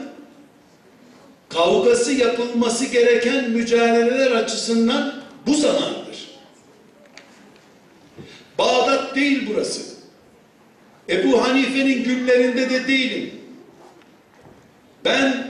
kavgası 1.48 2.12
yapılması 2.12 2.86
gereken 2.86 3.50
mücadeleler 3.50 4.30
açısından 4.30 5.14
bu 5.46 5.54
zamandır. 5.54 6.30
Bağdat 8.58 9.16
değil 9.16 9.48
burası. 9.50 9.95
Ebu 11.08 11.44
Hanife'nin 11.44 12.04
günlerinde 12.04 12.70
de 12.70 12.88
değilim. 12.88 13.30
Ben 15.04 15.46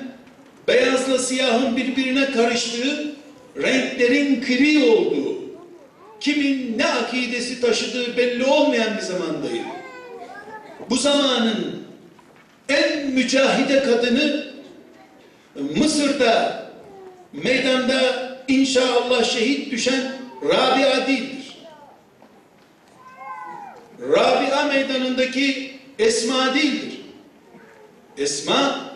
beyazla 0.69 1.19
siyahın 1.19 1.77
birbirine 1.77 2.31
karıştığı, 2.31 3.15
renklerin 3.63 4.41
kri 4.41 4.85
olduğu, 4.85 5.37
kimin 6.21 6.79
ne 6.79 6.87
akidesi 6.87 7.61
taşıdığı 7.61 8.17
belli 8.17 8.45
olmayan 8.45 8.97
bir 8.97 9.03
zamandayım. 9.03 9.65
Bu 10.91 10.97
zamanın 10.97 11.87
en 12.69 13.07
mücahide 13.07 13.83
kadını 13.83 14.47
Mısır'da 15.77 16.67
meydanda 17.33 18.01
inşallah 18.49 19.25
şehit 19.25 19.73
düşen 19.73 20.13
Rabia 20.45 21.07
değildir. 21.07 21.36
Rabia 24.09 24.65
meydanındaki 24.65 25.77
Esma 25.99 26.55
değildir. 26.55 27.01
Esma 28.19 28.91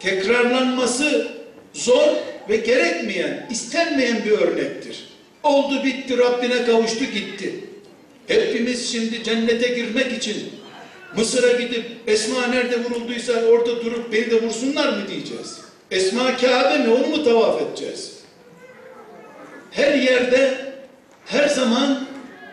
tekrarlanması 0.00 1.28
zor 1.72 2.08
ve 2.48 2.56
gerekmeyen, 2.56 3.46
istenmeyen 3.50 4.24
bir 4.24 4.30
örnektir. 4.30 5.08
Oldu 5.42 5.84
bitti 5.84 6.18
Rabbine 6.18 6.64
kavuştu 6.64 7.04
gitti. 7.04 7.54
Hepimiz 8.26 8.92
şimdi 8.92 9.24
cennete 9.24 9.68
girmek 9.68 10.12
için 10.12 10.36
Mısır'a 11.16 11.52
gidip 11.60 11.84
Esma 12.06 12.46
nerede 12.46 12.84
vurulduysa 12.84 13.32
orada 13.32 13.84
durup 13.84 14.12
beni 14.12 14.30
de 14.30 14.42
vursunlar 14.42 14.88
mı 14.88 15.08
diyeceğiz. 15.08 15.60
Esma 15.90 16.36
Kabe 16.36 16.78
mi 16.78 16.92
onu 16.92 17.06
mu 17.06 17.24
tavaf 17.24 17.62
edeceğiz? 17.62 18.12
Her 19.70 19.94
yerde 19.94 20.54
her 21.26 21.48
zaman 21.48 22.06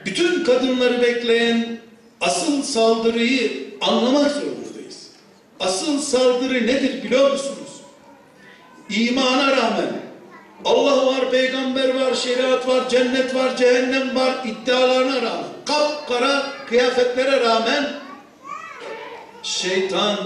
bütün 0.05 0.43
kadınları 0.43 1.01
bekleyen 1.01 1.79
asıl 2.21 2.63
saldırıyı 2.63 3.69
anlamak 3.81 4.31
zorundayız. 4.31 5.07
Asıl 5.59 5.99
saldırı 5.99 6.67
nedir 6.67 7.03
biliyor 7.03 7.31
musunuz? 7.31 7.69
İmana 8.89 9.51
rağmen 9.51 10.09
Allah 10.65 11.05
var, 11.07 11.31
peygamber 11.31 11.95
var, 11.95 12.13
şeriat 12.13 12.67
var, 12.67 12.89
cennet 12.89 13.35
var, 13.35 13.57
cehennem 13.57 14.15
var 14.15 14.33
iddialarına 14.45 15.15
rağmen, 15.15 15.45
kapkara 15.65 16.43
kıyafetlere 16.69 17.39
rağmen 17.39 17.89
şeytan 19.43 20.17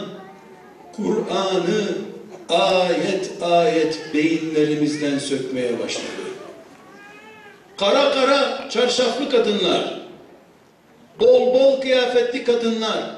Kur'an'ı 0.96 1.98
ayet 2.50 3.32
ayet 3.42 4.14
beyinlerimizden 4.14 5.20
sökmeye 5.20 5.80
başladı. 5.80 6.06
Kara 7.78 8.12
kara 8.14 8.70
çarşaflı 8.70 9.30
kadınlar, 9.30 10.03
bol 11.20 11.54
bol 11.54 11.82
kıyafetli 11.82 12.44
kadınlar, 12.44 13.16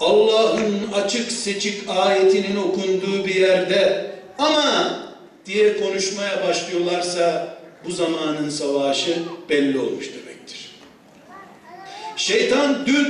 Allah'ın 0.00 0.92
açık 0.94 1.32
seçik 1.32 1.88
ayetinin 1.88 2.56
okunduğu 2.56 3.26
bir 3.26 3.34
yerde 3.34 4.10
ama 4.38 5.00
diye 5.46 5.80
konuşmaya 5.80 6.48
başlıyorlarsa 6.48 7.56
bu 7.84 7.90
zamanın 7.90 8.50
savaşı 8.50 9.16
belli 9.48 9.78
olmuş 9.78 10.08
demektir. 10.08 10.70
Şeytan 12.16 12.86
dün 12.86 13.06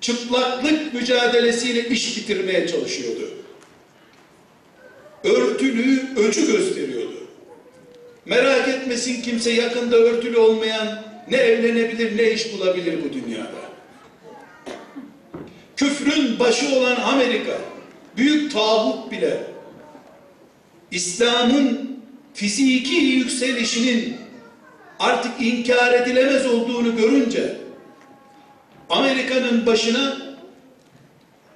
çıplaklık 0.00 0.94
mücadelesiyle 0.94 1.88
iş 1.88 2.16
bitirmeye 2.16 2.68
çalışıyordu. 2.68 3.30
Örtülüğü 5.24 6.16
öcü 6.16 6.52
gösteriyordu. 6.52 7.26
Merak 8.24 8.68
etmesin 8.68 9.22
kimse 9.22 9.50
yakında 9.50 9.96
örtülü 9.96 10.38
olmayan 10.38 11.09
ne 11.30 11.36
evlenebilir 11.36 12.16
ne 12.16 12.30
iş 12.30 12.52
bulabilir 12.52 12.98
bu 13.04 13.12
dünyada. 13.12 13.60
Küfrün 15.76 16.38
başı 16.38 16.76
olan 16.76 16.96
Amerika, 16.96 17.58
büyük 18.16 18.52
tağut 18.52 19.10
bile 19.10 19.40
İslam'ın 20.90 21.98
fiziki 22.34 22.94
yükselişinin 22.94 24.16
artık 24.98 25.32
inkar 25.40 25.92
edilemez 25.92 26.46
olduğunu 26.46 26.96
görünce 26.96 27.56
Amerika'nın 28.90 29.66
başına 29.66 30.16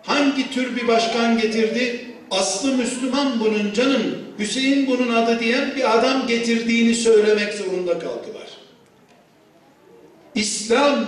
hangi 0.02 0.50
tür 0.50 0.76
bir 0.76 0.88
başkan 0.88 1.38
getirdi? 1.38 2.06
Aslı 2.30 2.72
Müslüman 2.72 3.40
bunun 3.40 3.72
canım, 3.72 4.02
Hüseyin 4.38 4.87
bunun 4.87 5.14
adı 5.14 5.40
diyen 5.40 5.76
bir 5.76 5.98
adam 5.98 6.26
getirdiğini 6.26 6.94
söylemek 6.94 7.54
zorunda 7.54 7.98
kaldılar. 7.98 8.33
İslam 10.34 11.06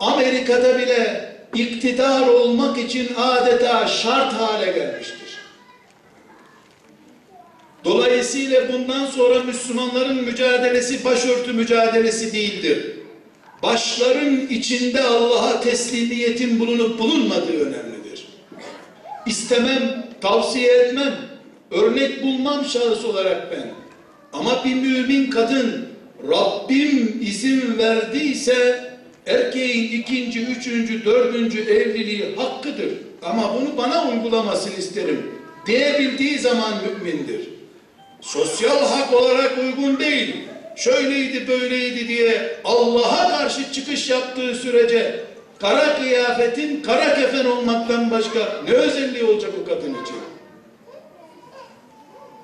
Amerika'da 0.00 0.78
bile 0.78 1.34
iktidar 1.54 2.28
olmak 2.28 2.78
için 2.78 3.08
adeta 3.16 3.86
şart 3.86 4.32
hale 4.32 4.72
gelmiştir. 4.72 5.38
Dolayısıyla 7.84 8.72
bundan 8.72 9.06
sonra 9.06 9.42
Müslümanların 9.42 10.24
mücadelesi 10.24 11.04
başörtü 11.04 11.52
mücadelesi 11.52 12.32
değildir. 12.32 12.94
Başların 13.62 14.46
içinde 14.46 15.02
Allah'a 15.02 15.60
teslimiyetin 15.60 16.60
bulunup 16.60 16.98
bulunmadığı 16.98 17.60
önemlidir. 17.60 18.26
İstemem, 19.26 20.06
tavsiye 20.20 20.72
etmem, 20.72 21.14
örnek 21.70 22.22
bulmam 22.22 22.64
şahıs 22.64 23.04
olarak 23.04 23.52
ben. 23.52 23.70
Ama 24.32 24.64
bir 24.64 24.74
mümin 24.74 25.30
kadın 25.30 25.83
Rabbim 26.30 27.18
izin 27.22 27.78
verdiyse 27.78 28.90
erkeğin 29.26 30.00
ikinci, 30.00 30.44
üçüncü, 30.44 31.04
dördüncü 31.04 31.60
evliliği 31.60 32.36
hakkıdır. 32.36 32.90
Ama 33.22 33.54
bunu 33.54 33.76
bana 33.76 34.08
uygulamasını 34.08 34.74
isterim 34.74 35.30
diyebildiği 35.66 36.38
zaman 36.38 36.72
mümindir. 36.84 37.40
Sosyal 38.20 38.86
hak 38.86 39.12
olarak 39.12 39.58
uygun 39.58 39.98
değil. 39.98 40.34
Şöyleydi 40.76 41.48
böyleydi 41.48 42.08
diye 42.08 42.56
Allah'a 42.64 43.38
karşı 43.38 43.72
çıkış 43.72 44.10
yaptığı 44.10 44.54
sürece 44.54 45.20
kara 45.58 45.96
kıyafetin 45.96 46.82
kara 46.82 47.14
kefen 47.14 47.44
olmaktan 47.44 48.10
başka 48.10 48.62
ne 48.68 48.70
özelliği 48.70 49.24
olacak 49.24 49.50
o 49.62 49.68
kadın 49.68 49.90
için? 49.90 50.16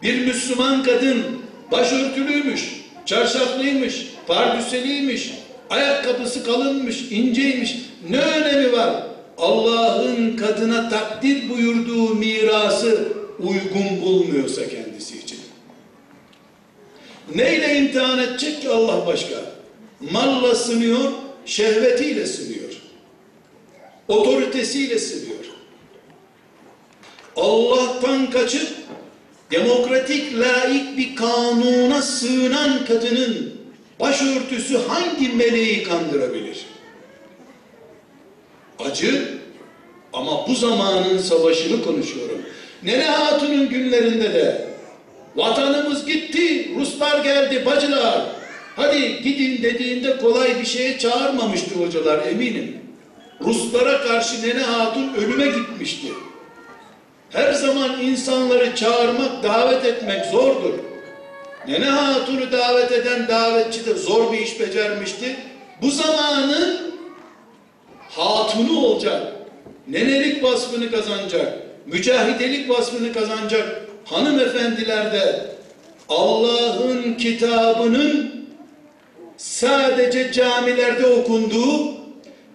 Bir 0.03 0.27
Müslüman 0.27 0.83
kadın 0.83 1.25
başörtülüymüş, 1.73 2.80
çarşaflıymış, 3.11 4.07
pardüseliymiş, 4.27 5.31
ayakkabısı 5.70 6.44
kalınmış, 6.44 7.03
inceymiş. 7.03 7.77
Ne 8.11 8.18
önemi 8.18 8.73
var? 8.73 9.07
Allah'ın 9.38 10.37
kadına 10.37 10.88
takdir 10.88 11.49
buyurduğu 11.51 12.14
mirası 12.14 13.09
uygun 13.38 14.03
bulmuyorsa 14.03 14.68
kendisi 14.68 15.18
için. 15.18 15.38
Neyle 17.35 17.79
imtihan 17.79 18.18
edecek 18.18 18.62
ki 18.62 18.68
Allah 18.68 19.07
başka? 19.07 19.37
Malla 20.12 20.55
sınıyor, 20.55 21.12
şehvetiyle 21.44 22.27
sınıyor. 22.27 22.83
Otoritesiyle 24.09 24.99
sınıyor. 24.99 25.44
Allah'tan 27.37 28.31
kaçıp 28.31 28.68
demokratik, 29.51 30.39
laik 30.39 30.97
bir 30.99 31.17
kanuna 31.17 32.03
sığınan 32.03 32.85
kadının 32.85 33.55
başörtüsü 34.01 34.79
hangi 34.79 35.29
meleği 35.29 35.83
kandırabilir? 35.83 36.67
Acı 38.79 39.29
ama 40.13 40.49
bu 40.49 40.55
zamanın 40.55 41.19
savaşını 41.19 41.85
konuşuyorum. 41.85 42.43
Nene 42.83 43.05
Hatun'un 43.05 43.69
günlerinde 43.69 44.35
de 44.35 44.69
vatanımız 45.37 46.07
gitti, 46.07 46.75
Ruslar 46.77 47.25
geldi 47.25 47.67
bacılar. 47.67 48.23
Hadi 48.77 49.23
gidin 49.23 49.63
dediğinde 49.63 50.17
kolay 50.17 50.61
bir 50.61 50.67
şeye 50.67 50.99
çağırmamıştı 50.99 51.75
hocalar 51.75 52.27
eminim. 52.27 52.77
Ruslara 53.41 54.03
karşı 54.03 54.43
Nene 54.43 54.63
Hatun 54.63 55.15
ölüme 55.15 55.47
gitmişti. 55.47 56.09
Her 57.31 57.53
zaman 57.53 58.01
insanları 58.01 58.77
çağırmak, 58.77 59.43
davet 59.43 59.85
etmek 59.85 60.27
zordur. 60.27 60.75
Nene 61.69 61.85
Hatun'u 61.85 62.53
davet 62.53 62.93
eden 62.93 63.29
davetçi 63.29 63.87
de 63.87 63.95
zor 63.95 64.33
bir 64.33 64.38
iş 64.38 64.61
becermişti. 64.61 65.37
Bu 65.83 65.90
zamanın 65.90 66.95
hatunu 68.09 68.79
olacak. 68.79 69.33
Nenelik 69.88 70.45
vasfını 70.45 70.90
kazanacak. 70.90 71.59
Mücahidelik 71.87 72.71
vasfını 72.71 73.12
kazanacak 73.12 73.83
hanımefendiler 74.05 75.12
de 75.12 75.47
Allah'ın 76.09 77.14
kitabının 77.14 78.31
sadece 79.37 80.33
camilerde 80.33 81.07
okunduğu, 81.07 82.00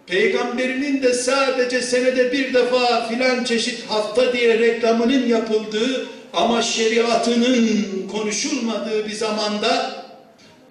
peygamberinin 0.07 1.03
de 1.03 1.13
sadece 1.13 1.81
senede 1.81 2.31
bir 2.31 2.53
defa 2.53 3.07
filan 3.07 3.43
çeşit 3.43 3.89
hafta 3.89 4.33
diye 4.33 4.59
reklamının 4.59 5.27
yapıldığı 5.27 6.07
ama 6.33 6.61
şeriatının 6.61 7.69
konuşulmadığı 8.11 9.07
bir 9.07 9.13
zamanda 9.13 10.05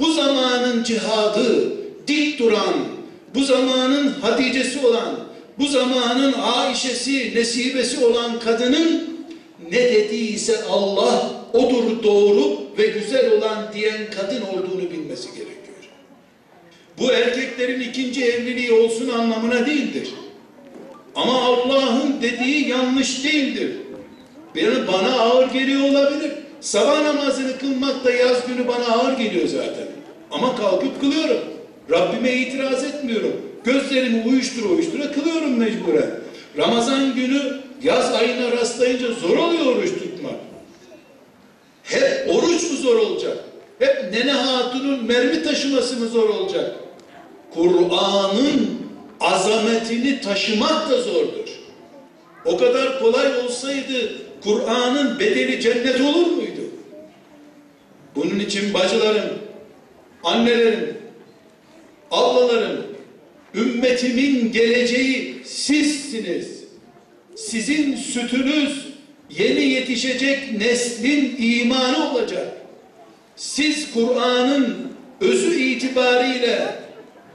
bu 0.01 0.13
zamanın 0.13 0.85
cihadı, 0.85 1.73
dik 2.09 2.39
duran, 2.39 2.75
bu 3.35 3.45
zamanın 3.45 4.09
Hatice'si 4.23 4.87
olan, 4.87 5.19
bu 5.59 5.67
zamanın 5.67 6.33
Aişe'si, 6.33 7.33
Nesibesi 7.35 8.05
olan 8.05 8.41
kadının 8.41 9.15
ne 9.71 9.93
dediyse 9.93 10.65
Allah 10.71 11.31
odur 11.53 12.03
doğru 12.03 12.63
ve 12.79 12.87
güzel 12.87 13.33
olan 13.33 13.73
diyen 13.75 14.11
kadın 14.17 14.43
olduğunu 14.43 14.91
bilmesi 14.91 15.27
gerekiyor. 15.27 15.54
Bu 16.99 17.13
erkeklerin 17.13 17.81
ikinci 17.81 18.25
evliliği 18.25 18.73
olsun 18.73 19.09
anlamına 19.09 19.67
değildir. 19.67 20.09
Ama 21.15 21.43
Allah'ın 21.43 22.23
dediği 22.23 22.69
yanlış 22.69 23.25
değildir. 23.25 23.73
Benim 24.55 24.87
bana 24.87 25.21
ağır 25.21 25.51
geliyor 25.53 25.91
olabilir. 25.91 26.33
Sabah 26.61 27.03
namazını 27.03 27.59
kılmak 27.59 28.05
da 28.05 28.11
yaz 28.11 28.47
günü 28.47 28.69
bana 28.69 28.85
ağır 28.85 29.19
geliyor 29.19 29.47
zaten. 29.49 29.87
Ama 30.31 30.57
kalkıp 30.57 31.01
kılıyorum. 31.01 31.41
Rabbime 31.91 32.33
itiraz 32.33 32.85
etmiyorum. 32.85 33.33
Gözlerimi 33.65 34.23
uyuştura 34.29 34.69
uyuştura 34.69 35.13
kılıyorum 35.13 35.59
mecburen. 35.59 36.11
Ramazan 36.59 37.15
günü 37.15 37.61
yaz 37.83 38.15
ayına 38.15 38.53
rastlayınca 38.53 39.13
zor 39.13 39.37
oluyor 39.37 39.67
oruç 39.67 39.91
tutmak. 39.91 40.35
Hep 41.83 42.31
oruç 42.35 42.71
mu 42.71 42.77
zor 42.77 42.97
olacak? 42.97 43.39
Hep 43.79 44.13
nene 44.13 44.33
hatunun 44.33 45.05
mermi 45.05 45.43
taşıması 45.43 45.97
mı 45.97 46.09
zor 46.09 46.29
olacak? 46.29 46.77
Kur'an'ın 47.55 48.79
azametini 49.21 50.21
taşımak 50.21 50.91
da 50.91 51.03
zordur. 51.03 51.49
O 52.45 52.57
kadar 52.57 52.99
kolay 52.99 53.39
olsaydı 53.39 54.13
Kur'an'ın 54.43 55.19
bedeli 55.19 55.61
cennet 55.61 56.01
olur 56.01 56.27
muydu? 56.27 56.61
Bunun 58.17 58.39
için 58.39 58.75
bacılarım, 58.75 59.39
annelerim, 60.25 60.99
ablalarım, 62.11 62.87
ümmetimin 63.55 64.53
geleceği 64.53 65.43
sizsiniz. 65.45 66.65
Sizin 67.37 67.97
sütünüz 67.97 68.87
yeni 69.31 69.65
yetişecek 69.65 70.59
neslin 70.59 71.37
imanı 71.39 72.11
olacak. 72.11 72.57
Siz 73.37 73.93
Kur'an'ın 73.95 74.93
özü 75.21 75.61
itibariyle 75.61 76.84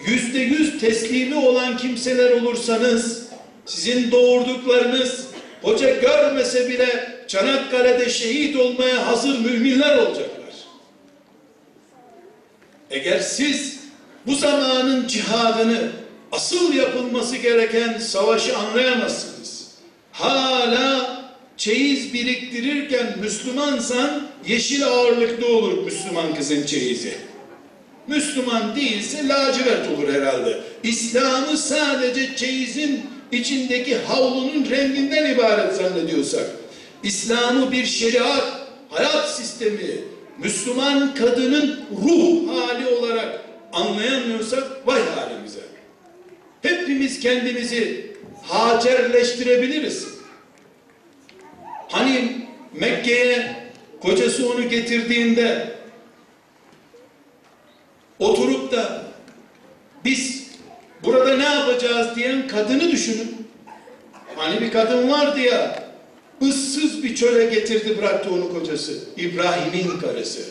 yüzde 0.08 0.40
yüz 0.40 0.80
teslimi 0.80 1.36
olan 1.36 1.78
kimseler 1.78 2.32
olursanız 2.32 3.30
sizin 3.66 4.12
doğurduklarınız 4.12 5.28
hoca 5.62 5.96
görmese 5.96 6.70
bile 6.70 7.20
Çanakkale'de 7.28 8.10
şehit 8.10 8.56
olmaya 8.56 9.08
hazır 9.08 9.40
müminler 9.40 9.98
olacaklar. 9.98 10.40
Eğer 12.92 13.20
siz 13.20 13.80
bu 14.28 14.36
zamanın 14.36 15.08
cihadını 15.08 15.92
asıl 16.32 16.74
yapılması 16.74 17.38
gereken 17.38 17.98
savaşı 17.98 18.58
anlayamazsınız. 18.58 19.68
Hala 20.12 21.20
çeyiz 21.58 22.14
biriktirirken 22.14 23.16
Müslümansan 23.22 24.28
yeşil 24.48 24.88
ağırlıklı 24.88 25.48
olur 25.48 25.84
Müslüman 25.84 26.36
kızın 26.36 26.66
çeyizi. 26.66 27.29
Müslüman 28.10 28.76
değilse 28.76 29.28
lacivert 29.28 29.88
olur 29.88 30.14
herhalde. 30.14 30.60
İslam'ı 30.84 31.58
sadece 31.58 32.36
çeyizin 32.36 33.02
içindeki 33.32 33.98
havlunun 33.98 34.68
renginden 34.70 35.34
ibaret 35.34 35.76
zannediyorsak, 35.76 36.46
İslam'ı 37.04 37.72
bir 37.72 37.86
şeriat, 37.86 38.44
hayat 38.90 39.36
sistemi, 39.36 39.96
Müslüman 40.38 41.16
kadının 41.16 41.80
ruh 41.92 42.48
hali 42.48 42.88
olarak 42.88 43.42
anlayamıyorsak 43.74 44.88
vay 44.88 45.02
halimize. 45.16 45.60
Hepimiz 46.62 47.20
kendimizi 47.20 48.10
Hacerleştirebiliriz. 48.44 50.08
Hani 51.90 52.48
Mekke'ye 52.74 53.56
kocası 54.02 54.50
onu 54.50 54.70
getirdiğinde 54.70 55.79
oturup 58.20 58.72
da 58.72 59.04
biz 60.06 60.48
burada 61.04 61.38
ne 61.38 61.44
yapacağız 61.44 62.16
diyen 62.16 62.48
kadını 62.48 62.92
düşünün. 62.92 63.48
Hani 64.36 64.62
bir 64.62 64.72
kadın 64.72 65.12
vardı 65.12 65.40
ya 65.40 65.84
ıssız 66.42 67.04
bir 67.04 67.16
çöle 67.16 67.46
getirdi 67.46 67.98
bıraktı 67.98 68.34
onu 68.34 68.54
kocası. 68.54 69.00
İbrahim'in 69.18 70.00
karısı. 70.00 70.42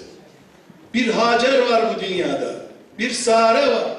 Bir 0.95 1.09
Hacer 1.09 1.59
var 1.71 1.95
bu 1.97 2.01
dünyada. 2.01 2.57
Bir 2.99 3.11
Sare 3.11 3.73
var. 3.73 3.91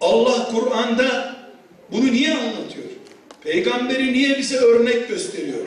Allah 0.00 0.48
Kur'an'da 0.50 1.36
bunu 1.92 2.12
niye 2.12 2.34
anlatıyor? 2.34 2.86
Peygamberi 3.44 4.12
niye 4.12 4.38
bize 4.38 4.56
örnek 4.56 5.08
gösteriyor? 5.08 5.66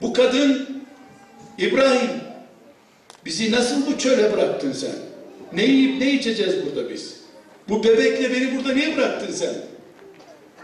Bu 0.00 0.12
kadın 0.12 0.82
İbrahim 1.58 2.17
bizi 3.24 3.52
nasıl 3.52 3.86
bu 3.86 3.98
çöle 3.98 4.32
bıraktın 4.32 4.72
sen? 4.72 4.94
Ne 5.52 5.64
yiyip 5.64 6.00
ne 6.00 6.12
içeceğiz 6.12 6.54
burada 6.66 6.90
biz? 6.90 7.16
Bu 7.68 7.84
bebekle 7.84 8.32
beni 8.32 8.56
burada 8.56 8.72
niye 8.72 8.96
bıraktın 8.96 9.32
sen? 9.32 9.54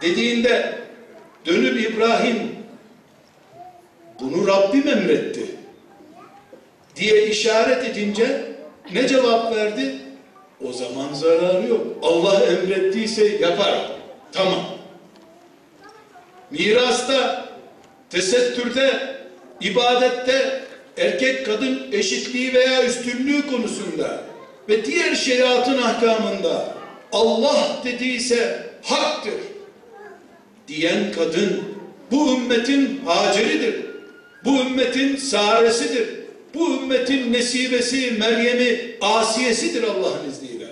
Dediğinde 0.02 0.78
dönüp 1.46 1.90
İbrahim 1.90 2.36
bunu 4.20 4.46
Rabbim 4.46 4.88
emretti 4.88 5.46
diye 6.96 7.26
işaret 7.26 7.84
edince 7.84 8.54
ne 8.92 9.08
cevap 9.08 9.56
verdi? 9.56 9.94
O 10.68 10.72
zaman 10.72 11.12
zararı 11.12 11.68
yok. 11.68 11.86
Allah 12.02 12.44
emrettiyse 12.44 13.26
yapar. 13.26 13.90
Tamam. 14.32 14.64
Mirasta, 16.50 17.48
tesettürde, 18.10 19.16
ibadette, 19.60 20.63
erkek 20.96 21.46
kadın 21.46 21.80
eşitliği 21.92 22.54
veya 22.54 22.84
üstünlüğü 22.84 23.50
konusunda 23.50 24.24
ve 24.68 24.84
diğer 24.84 25.14
şeriatın 25.14 25.82
ahkamında 25.82 26.74
Allah 27.12 27.80
dediyse 27.84 28.70
haktır 28.82 29.34
diyen 30.68 31.12
kadın 31.12 31.62
bu 32.10 32.36
ümmetin 32.36 33.00
haceridir. 33.06 33.74
Bu 34.44 34.60
ümmetin 34.60 35.16
saresidir. 35.16 36.08
Bu 36.54 36.74
ümmetin 36.74 37.32
nesibesi, 37.32 38.10
Meryem'i, 38.18 38.96
Asiye'sidir 39.00 39.82
Allah'ın 39.82 40.30
izniyle. 40.30 40.66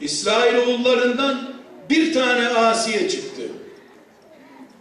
İsrail 0.00 0.56
oğullarından 0.56 1.54
bir 1.90 2.12
tane 2.14 2.48
Asiye 2.48 3.08
çıktı. 3.08 3.42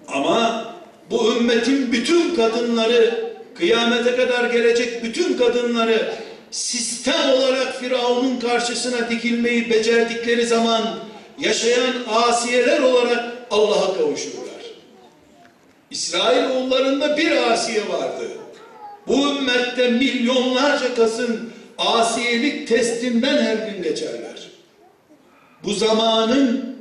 Ama 0.07 0.65
bu 1.11 1.35
ümmetin 1.35 1.91
bütün 1.91 2.35
kadınları, 2.35 3.24
kıyamete 3.57 4.15
kadar 4.15 4.49
gelecek 4.49 5.03
bütün 5.03 5.37
kadınları 5.37 6.13
sistem 6.51 7.29
olarak 7.29 7.79
Firavun'un 7.79 8.39
karşısına 8.39 9.09
dikilmeyi 9.09 9.69
becerdikleri 9.69 10.45
zaman 10.45 10.99
yaşayan 11.39 11.93
asiyeler 12.07 12.79
olarak 12.79 13.33
Allah'a 13.51 13.97
kavuşurlar. 13.97 14.45
İsrail 15.91 16.49
oğullarında 16.49 17.17
bir 17.17 17.51
asiye 17.51 17.89
vardı. 17.89 18.27
Bu 19.07 19.29
ümmette 19.29 19.87
milyonlarca 19.87 20.95
kasın 20.95 21.49
asiyelik 21.77 22.67
testinden 22.67 23.43
her 23.43 23.55
gün 23.55 23.83
geçerler. 23.83 24.49
Bu 25.63 25.73
zamanın 25.73 26.75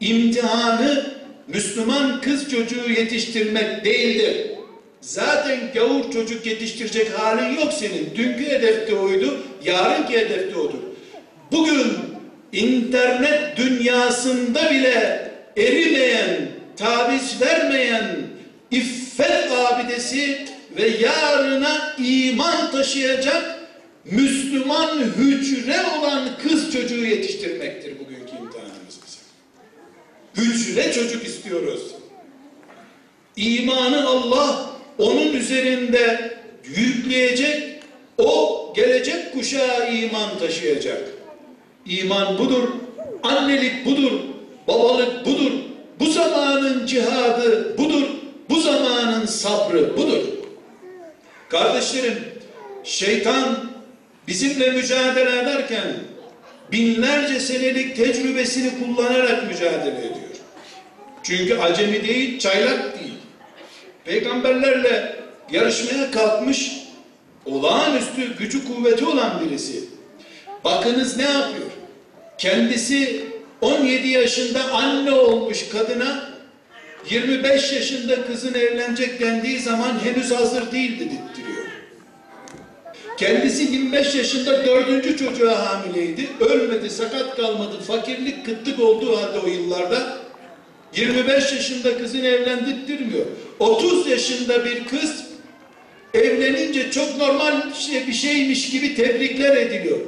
imtihanı 0.00 1.06
Müslüman 1.48 2.20
kız 2.20 2.50
çocuğu 2.50 2.90
yetiştirmek 2.90 3.84
değildir. 3.84 4.55
Zaten 5.00 5.72
gavur 5.74 6.12
çocuk 6.12 6.46
yetiştirecek 6.46 7.18
halin 7.18 7.60
yok 7.60 7.72
senin. 7.72 8.14
Dünkü 8.16 8.46
hedefte 8.46 8.94
oydu, 8.94 9.42
yarınki 9.64 10.18
hedefte 10.18 10.56
odur. 10.56 10.78
Bugün 11.52 11.92
internet 12.52 13.56
dünyasında 13.56 14.70
bile 14.70 15.32
erimeyen, 15.56 16.48
taviz 16.76 17.40
vermeyen 17.40 18.26
iffet 18.70 19.52
abidesi 19.52 20.46
ve 20.76 20.88
yarına 20.88 21.94
iman 21.98 22.70
taşıyacak 22.70 23.56
Müslüman 24.04 24.98
hücre 24.98 25.76
olan 25.98 26.28
kız 26.42 26.72
çocuğu 26.72 27.04
yetiştirmektir 27.04 27.98
bugünkü 27.98 28.30
imtihanımız 28.30 28.98
bizim. 29.06 29.22
Hücre 30.36 30.92
çocuk 30.92 31.24
istiyoruz. 31.26 31.82
İmanı 33.36 34.08
Allah 34.08 34.75
onun 34.98 35.32
üzerinde 35.32 36.32
yükleyecek, 36.64 37.62
o 38.18 38.72
gelecek 38.76 39.32
kuşağa 39.32 39.86
iman 39.86 40.38
taşıyacak. 40.38 41.02
İman 41.86 42.38
budur, 42.38 42.68
annelik 43.22 43.86
budur, 43.86 44.12
babalık 44.68 45.26
budur, 45.26 45.52
bu 46.00 46.06
zamanın 46.06 46.86
cihadı 46.86 47.78
budur, 47.78 48.02
bu 48.48 48.60
zamanın 48.60 49.26
sabrı 49.26 49.96
budur. 49.96 50.22
Kardeşlerim, 51.48 52.18
şeytan 52.84 53.70
bizimle 54.28 54.70
mücadele 54.70 55.40
ederken 55.40 55.94
binlerce 56.72 57.40
senelik 57.40 57.96
tecrübesini 57.96 58.70
kullanarak 58.78 59.46
mücadele 59.48 59.98
ediyor. 59.98 60.36
Çünkü 61.22 61.58
acemi 61.58 62.02
değil, 62.08 62.38
çaylak 62.38 63.00
değil. 63.00 63.14
Peygamberlerle 64.06 65.16
yarışmaya 65.50 66.10
kalkmış 66.10 66.72
olağanüstü 67.44 68.36
gücü 68.38 68.64
kuvveti 68.64 69.04
olan 69.04 69.40
birisi. 69.44 69.84
Bakınız 70.64 71.16
ne 71.16 71.22
yapıyor? 71.22 71.70
Kendisi 72.38 73.24
17 73.60 74.08
yaşında 74.08 74.72
anne 74.72 75.12
olmuş 75.12 75.68
kadına 75.68 76.30
25 77.10 77.72
yaşında 77.72 78.26
kızın 78.26 78.54
evlenecek 78.54 79.20
dendiği 79.20 79.60
zaman 79.60 79.92
henüz 80.04 80.30
hazır 80.30 80.72
değil 80.72 81.00
dedirtiyor. 81.00 81.46
Kendisi 83.18 83.62
25 83.62 84.14
yaşında 84.14 84.66
dördüncü 84.66 85.16
çocuğa 85.16 85.66
hamileydi. 85.66 86.28
Ölmedi, 86.40 86.90
sakat 86.90 87.36
kalmadı, 87.36 87.80
fakirlik, 87.86 88.46
kıtlık 88.46 88.80
olduğu 88.80 89.16
halde 89.16 89.38
o 89.38 89.46
yıllarda 89.46 90.18
25 90.96 91.52
yaşında 91.52 91.98
kızını 91.98 92.26
evlendirtmiyor. 92.26 93.26
30 93.58 94.06
yaşında 94.06 94.64
bir 94.64 94.84
kız 94.84 95.24
evlenince 96.14 96.90
çok 96.90 97.16
normal 97.16 97.74
şey- 97.74 98.06
bir 98.06 98.12
şeymiş 98.12 98.70
gibi 98.70 98.94
tebrikler 98.94 99.56
ediliyor. 99.56 99.98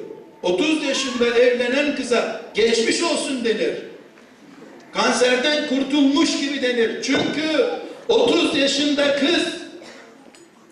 30 0.43 0.85
yaşında 0.85 1.39
evlenen 1.39 1.97
kıza 1.97 2.43
geçmiş 2.55 3.03
olsun 3.03 3.45
denir. 3.45 3.75
Kanserden 4.93 5.69
kurtulmuş 5.69 6.41
gibi 6.41 6.63
denir. 6.63 7.03
Çünkü 7.03 7.67
30 8.09 8.57
yaşında 8.57 9.17
kız 9.17 9.45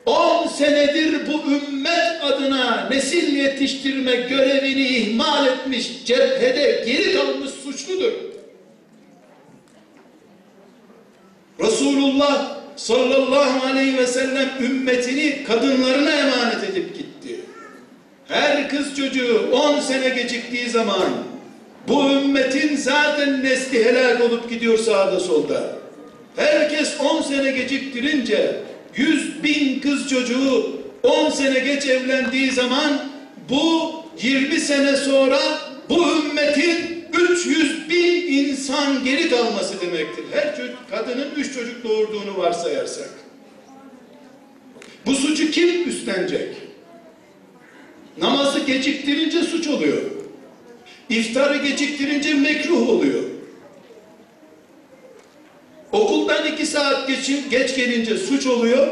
10 0.06 0.46
senedir 0.46 1.14
bu 1.26 1.52
ümmet 1.52 2.22
adına 2.22 2.88
nesil 2.90 3.36
yetiştirme 3.36 4.16
görevini 4.16 4.88
ihmal 4.88 5.46
etmiş, 5.46 6.04
cephede 6.04 6.84
geri 6.86 7.14
kalmış 7.14 7.50
suçludur. 7.50 8.12
Resulullah 11.60 12.55
sallallahu 12.76 13.66
aleyhi 13.66 13.98
ve 13.98 14.06
sellem 14.06 14.48
ümmetini 14.60 15.44
kadınlarına 15.44 16.10
emanet 16.10 16.64
edip 16.72 16.94
gitti. 16.94 17.40
Her 18.28 18.68
kız 18.68 18.96
çocuğu 18.96 19.50
10 19.52 19.80
sene 19.80 20.08
geciktiği 20.08 20.70
zaman 20.70 21.08
bu 21.88 22.10
ümmetin 22.10 22.76
zaten 22.76 23.44
nesli 23.44 23.84
helak 23.84 24.20
olup 24.20 24.50
gidiyor 24.50 24.78
sağda 24.78 25.20
solda. 25.20 25.76
Herkes 26.36 27.00
10 27.00 27.22
sene 27.22 27.50
geciktirince 27.50 28.56
100 28.96 29.42
bin 29.44 29.80
kız 29.80 30.08
çocuğu 30.08 30.76
10 31.02 31.30
sene 31.30 31.58
geç 31.58 31.86
evlendiği 31.86 32.50
zaman 32.50 32.98
bu 33.50 33.92
20 34.22 34.60
sene 34.60 34.96
sonra 34.96 35.38
bu 35.88 36.08
ümmetin 36.18 36.95
300 37.18 37.90
bin 37.90 38.32
insan 38.32 39.04
geri 39.04 39.30
kalması 39.30 39.80
demektir. 39.80 40.24
Her 40.32 40.56
kadının 40.90 41.28
3 41.36 41.54
çocuk 41.54 41.84
doğurduğunu 41.84 42.38
varsayarsak. 42.38 43.10
Bu 45.06 45.14
suçu 45.14 45.50
kim 45.50 45.88
üstlenecek? 45.88 46.54
Namazı 48.18 48.60
geciktirince 48.60 49.42
suç 49.42 49.68
oluyor. 49.68 50.02
İftarı 51.10 51.56
geciktirince 51.56 52.34
mekruh 52.34 52.88
oluyor. 52.88 53.22
Okuldan 55.92 56.46
iki 56.46 56.66
saat 56.66 57.08
geç, 57.08 57.30
geç 57.50 57.76
gelince 57.76 58.18
suç 58.18 58.46
oluyor. 58.46 58.88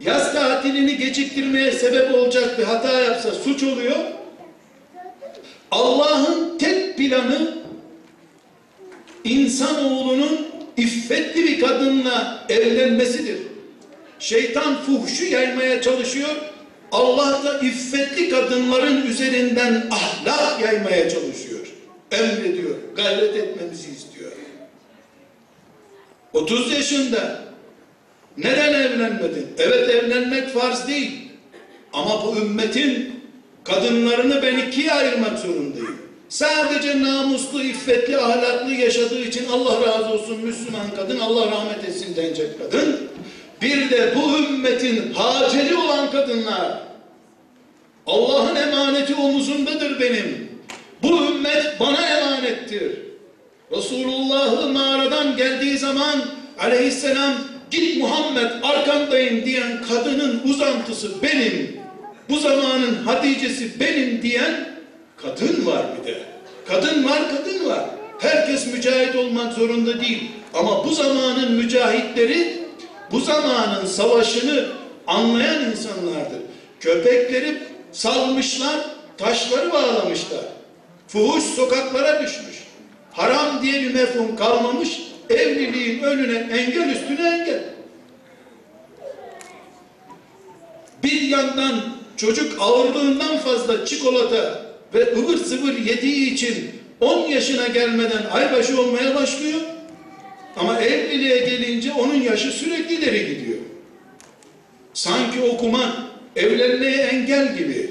Yaz 0.00 0.32
tatilini 0.32 0.96
geciktirmeye 0.96 1.72
sebep 1.72 2.14
olacak 2.14 2.58
bir 2.58 2.64
hata 2.64 3.00
yapsa 3.00 3.32
suç 3.32 3.62
oluyor. 3.62 3.96
Allah'ın 5.70 6.58
tek 6.58 6.98
planı 6.98 7.58
insanoğlunun 9.24 10.46
iffetli 10.76 11.44
bir 11.44 11.60
kadınla 11.60 12.46
evlenmesidir. 12.48 13.38
Şeytan 14.18 14.76
fuhşu 14.82 15.24
yaymaya 15.24 15.82
çalışıyor. 15.82 16.36
Allah 16.92 17.44
da 17.44 17.58
iffetli 17.58 18.28
kadınların 18.28 19.06
üzerinden 19.06 19.86
ahlak 19.90 20.60
yaymaya 20.60 21.10
çalışıyor. 21.10 21.66
Emrediyor, 22.12 22.74
gayret 22.96 23.36
etmemizi 23.36 23.90
istiyor. 23.90 24.32
30 26.32 26.72
yaşında 26.72 27.40
neden 28.36 28.74
evlenmedin? 28.74 29.46
Evet 29.58 29.88
evlenmek 29.88 30.48
farz 30.48 30.88
değil. 30.88 31.12
Ama 31.92 32.26
bu 32.26 32.36
ümmetin 32.36 33.17
kadınlarını 33.68 34.42
ben 34.42 34.58
ikiye 34.58 34.92
ayırmak 34.92 35.38
zorundayım. 35.38 35.98
Sadece 36.28 37.02
namuslu, 37.02 37.62
iffetli, 37.62 38.18
ahlaklı 38.18 38.74
yaşadığı 38.74 39.22
için 39.22 39.46
Allah 39.52 39.86
razı 39.86 40.10
olsun 40.10 40.38
Müslüman 40.38 40.86
kadın, 40.96 41.20
Allah 41.20 41.46
rahmet 41.46 41.84
etsin 41.88 42.16
denecek 42.16 42.58
kadın. 42.58 42.96
Bir 43.62 43.90
de 43.90 44.14
bu 44.16 44.38
ümmetin 44.38 45.12
haceli 45.12 45.76
olan 45.76 46.10
kadınlar. 46.10 46.78
Allah'ın 48.06 48.56
emaneti 48.56 49.14
omuzundadır 49.14 50.00
benim. 50.00 50.48
Bu 51.02 51.26
ümmet 51.26 51.80
bana 51.80 52.06
emanettir. 52.06 52.92
Resulullah'ı 53.76 54.68
mağaradan 54.68 55.36
geldiği 55.36 55.78
zaman 55.78 56.22
aleyhisselam 56.58 57.34
git 57.70 57.96
Muhammed 57.96 58.50
arkandayım 58.62 59.44
diyen 59.44 59.82
kadının 59.88 60.40
uzantısı 60.44 61.22
benim. 61.22 61.77
Bu 62.28 62.38
zamanın 62.38 62.94
Hatice'si 62.94 63.80
benim 63.80 64.22
diyen 64.22 64.68
kadın 65.16 65.66
var 65.66 65.86
bir 66.00 66.06
de. 66.06 66.18
Kadın 66.66 67.04
var, 67.04 67.22
kadın 67.30 67.68
var. 67.68 67.84
Herkes 68.18 68.72
mücahit 68.72 69.16
olmak 69.16 69.52
zorunda 69.52 70.00
değil. 70.00 70.30
Ama 70.54 70.84
bu 70.84 70.94
zamanın 70.94 71.52
mücahitleri 71.52 72.58
bu 73.12 73.20
zamanın 73.20 73.86
savaşını 73.86 74.66
anlayan 75.06 75.70
insanlardır. 75.70 76.40
Köpekleri 76.80 77.62
salmışlar, 77.92 78.80
taşları 79.18 79.72
bağlamışlar. 79.72 80.44
Fuhuş 81.08 81.44
sokaklara 81.44 82.22
düşmüş. 82.22 82.64
Haram 83.12 83.62
diye 83.62 83.82
bir 83.82 83.94
mefhum 83.94 84.36
kalmamış. 84.36 85.00
Evliliğin 85.30 86.02
önüne 86.02 86.38
engel 86.38 86.88
üstüne 86.88 87.28
engel. 87.28 87.60
Bir 91.02 91.22
yandan 91.22 91.97
çocuk 92.18 92.62
ağırlığından 92.62 93.38
fazla 93.38 93.86
çikolata 93.86 94.62
ve 94.94 95.16
ıvır 95.16 95.36
zıvır 95.36 95.74
yediği 95.78 96.34
için 96.34 96.70
10 97.00 97.28
yaşına 97.28 97.66
gelmeden 97.66 98.26
aybaşı 98.32 98.80
olmaya 98.80 99.14
başlıyor. 99.14 99.60
Ama 100.56 100.80
evliliğe 100.80 101.38
gelince 101.38 101.92
onun 101.92 102.14
yaşı 102.14 102.50
sürekli 102.50 102.94
ileri 102.94 103.26
gidiyor. 103.26 103.58
Sanki 104.94 105.42
okumak 105.42 105.92
evlenmeye 106.36 106.96
engel 106.96 107.56
gibi. 107.56 107.90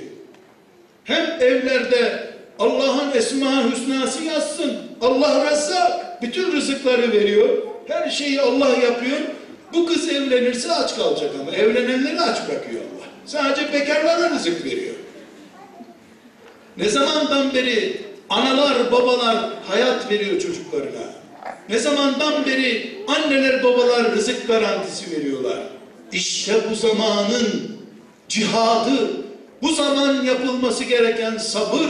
Hem 1.04 1.42
evlerde 1.42 2.28
Allah'ın 2.60 3.12
esma 3.18 3.72
hüsnası 3.72 4.24
yazsın. 4.24 4.74
Allah 5.02 5.52
rezzak. 5.52 6.22
Bütün 6.22 6.52
rızıkları 6.52 7.12
veriyor. 7.12 7.50
Her 7.88 8.10
şeyi 8.10 8.42
Allah 8.42 8.70
yapıyor. 8.70 9.20
Bu 9.74 9.86
kız 9.86 10.10
evlenirse 10.10 10.72
aç 10.72 10.96
kalacak 10.96 11.32
ama 11.42 11.52
evlenenleri 11.52 12.22
aç 12.22 12.38
bırakıyor. 12.50 12.82
Sadece 13.28 13.74
bekarlara 13.74 14.30
rızık 14.30 14.65
veriyor. 14.65 14.96
Ne 16.78 16.90
zamandan 16.90 17.54
beri 17.54 18.02
analar 18.30 18.92
babalar 18.92 19.50
hayat 19.67 20.12
veriyor 20.12 20.42
çocuklarına? 20.42 21.13
Ne 21.69 21.80
zamandan 21.80 22.46
beri 22.46 22.98
anneler 23.08 23.63
babalar 23.63 24.12
rızık 24.12 24.48
garantisi 24.48 25.12
veriyorlar? 25.12 25.60
İşte 26.12 26.54
bu 26.71 26.75
zamanın 26.75 27.78
cihadı, 28.30 29.12
bu 29.62 29.73
zaman 29.73 30.23
yapılması 30.23 30.84
gereken 30.84 31.38
sabır, 31.38 31.88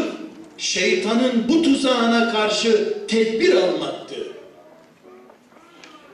şeytanın 0.57 1.45
bu 1.49 1.61
tuzağına 1.61 2.31
karşı 2.31 2.93
tedbir 3.07 3.53
almaktır. 3.53 4.27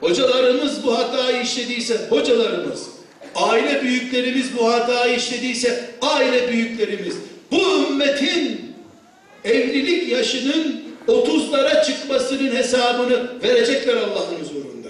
Hocalarımız 0.01 0.83
bu 0.83 0.97
hatayı 0.97 1.41
işlediyse 1.41 2.07
hocalarımız, 2.09 2.87
aile 3.35 3.81
büyüklerimiz 3.81 4.57
bu 4.57 4.73
hatayı 4.73 5.17
işlediyse 5.17 5.89
aile 6.01 6.47
büyüklerimiz, 6.49 7.15
bu 7.51 7.61
ümmetin 7.89 8.61
evlilik 9.45 10.11
yaşının 10.11 10.83
30'lara 11.07 11.85
çıkmasının 11.85 12.55
hesabını 12.55 13.41
verecekler 13.43 13.95
Allah'ın 13.95 14.39
huzurunda. 14.39 14.89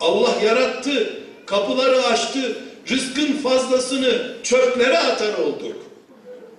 Allah 0.00 0.34
yarattı, 0.44 1.12
kapıları 1.46 2.02
açtı, 2.02 2.56
rızkın 2.90 3.32
fazlasını 3.32 4.36
çöplere 4.42 4.98
atar 4.98 5.34
olduk. 5.34 5.76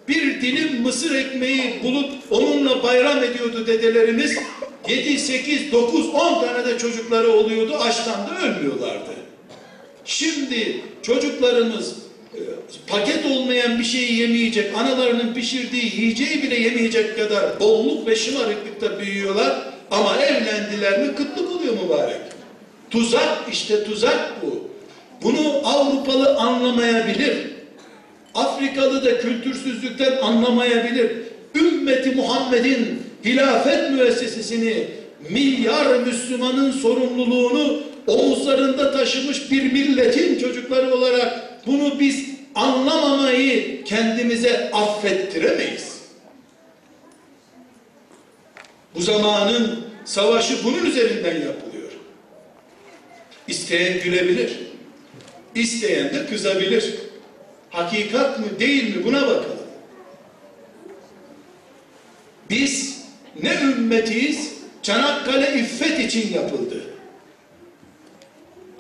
Bir 0.08 0.42
dilim 0.42 0.82
mısır 0.82 1.16
ekmeği 1.16 1.84
bulup 1.84 2.12
onunla 2.32 2.84
bayram 2.84 3.24
ediyordu 3.24 3.68
dedelerimiz. 3.68 4.38
7, 4.90 5.20
8, 5.20 5.72
9, 5.72 6.10
10 6.10 6.42
tane 6.42 6.66
de 6.66 6.78
çocukları 6.78 7.32
oluyordu. 7.32 7.76
Açtan 7.76 8.28
da 8.28 8.42
ölmüyorlardı. 8.46 9.11
Şimdi 10.06 10.82
çocuklarımız 11.02 11.96
e, 12.34 12.40
paket 12.88 13.26
olmayan 13.26 13.80
bir 13.80 13.84
şeyi 13.84 14.22
yemeyecek, 14.22 14.78
analarının 14.78 15.34
pişirdiği 15.34 15.96
yiyeceği 15.96 16.44
bile 16.44 16.56
yemeyecek 16.56 17.18
kadar 17.18 17.60
bolluk 17.60 18.08
ve 18.08 18.16
şımarıklıkta 18.16 19.00
büyüyorlar. 19.00 19.72
Ama 19.92 20.18
evlendiler 20.18 21.00
mi 21.00 21.16
kıtlık 21.16 21.52
oluyor 21.52 21.74
mübarek. 21.84 22.22
Tuzak 22.90 23.38
işte 23.52 23.84
tuzak 23.84 24.42
bu. 24.42 24.70
Bunu 25.24 25.62
Avrupalı 25.64 26.36
anlamayabilir. 26.38 27.34
Afrikalı 28.36 29.06
da 29.06 29.20
kültürsüzlükten 29.20 30.18
anlamayabilir. 30.22 31.12
Ümmeti 31.56 32.12
Muhammed'in 32.12 33.04
hilafet 33.26 33.92
müessesesini 33.92 34.88
milyar 35.30 36.00
Müslümanın 36.00 36.72
sorumluluğunu 36.72 37.91
omuzlarında 38.08 38.92
taşımış 38.92 39.52
bir 39.52 39.72
milletin 39.72 40.40
çocukları 40.40 40.96
olarak 40.96 41.52
bunu 41.68 42.00
biz 42.00 42.26
anlamamayı 42.56 43.84
kendimize 43.84 44.72
affettiremeyiz. 44.72 46.02
Bu 48.96 49.02
zamanın 49.02 49.86
savaşı 50.06 50.64
bunun 50.64 50.86
üzerinden 50.86 51.34
yapılıyor. 51.34 51.92
İsteyen 53.48 54.04
gülebilir. 54.04 54.60
İsteyen 55.56 56.14
de 56.14 56.26
kızabilir. 56.26 56.96
Hakikat 57.70 58.40
mı 58.40 58.46
değil 58.60 58.96
mi 58.96 59.04
buna 59.04 59.22
bakalım. 59.22 59.62
Biz 62.50 63.02
ne 63.44 63.54
ümmetiyiz? 63.54 64.54
Çanakkale 64.84 65.60
iffet 65.60 66.00
için 66.00 66.34
yapıldı. 66.34 66.91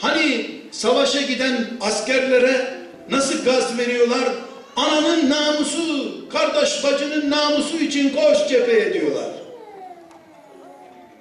Hani 0.01 0.51
savaşa 0.71 1.21
giden 1.21 1.67
askerlere 1.81 2.73
nasıl 3.09 3.45
gaz 3.45 3.77
veriyorlar? 3.77 4.29
Ananın 4.75 5.29
namusu, 5.29 6.15
kardeş 6.29 6.83
bacının 6.83 7.31
namusu 7.31 7.77
için 7.77 8.09
koş 8.09 8.47
cepheye 8.49 8.93
diyorlar. 8.93 9.29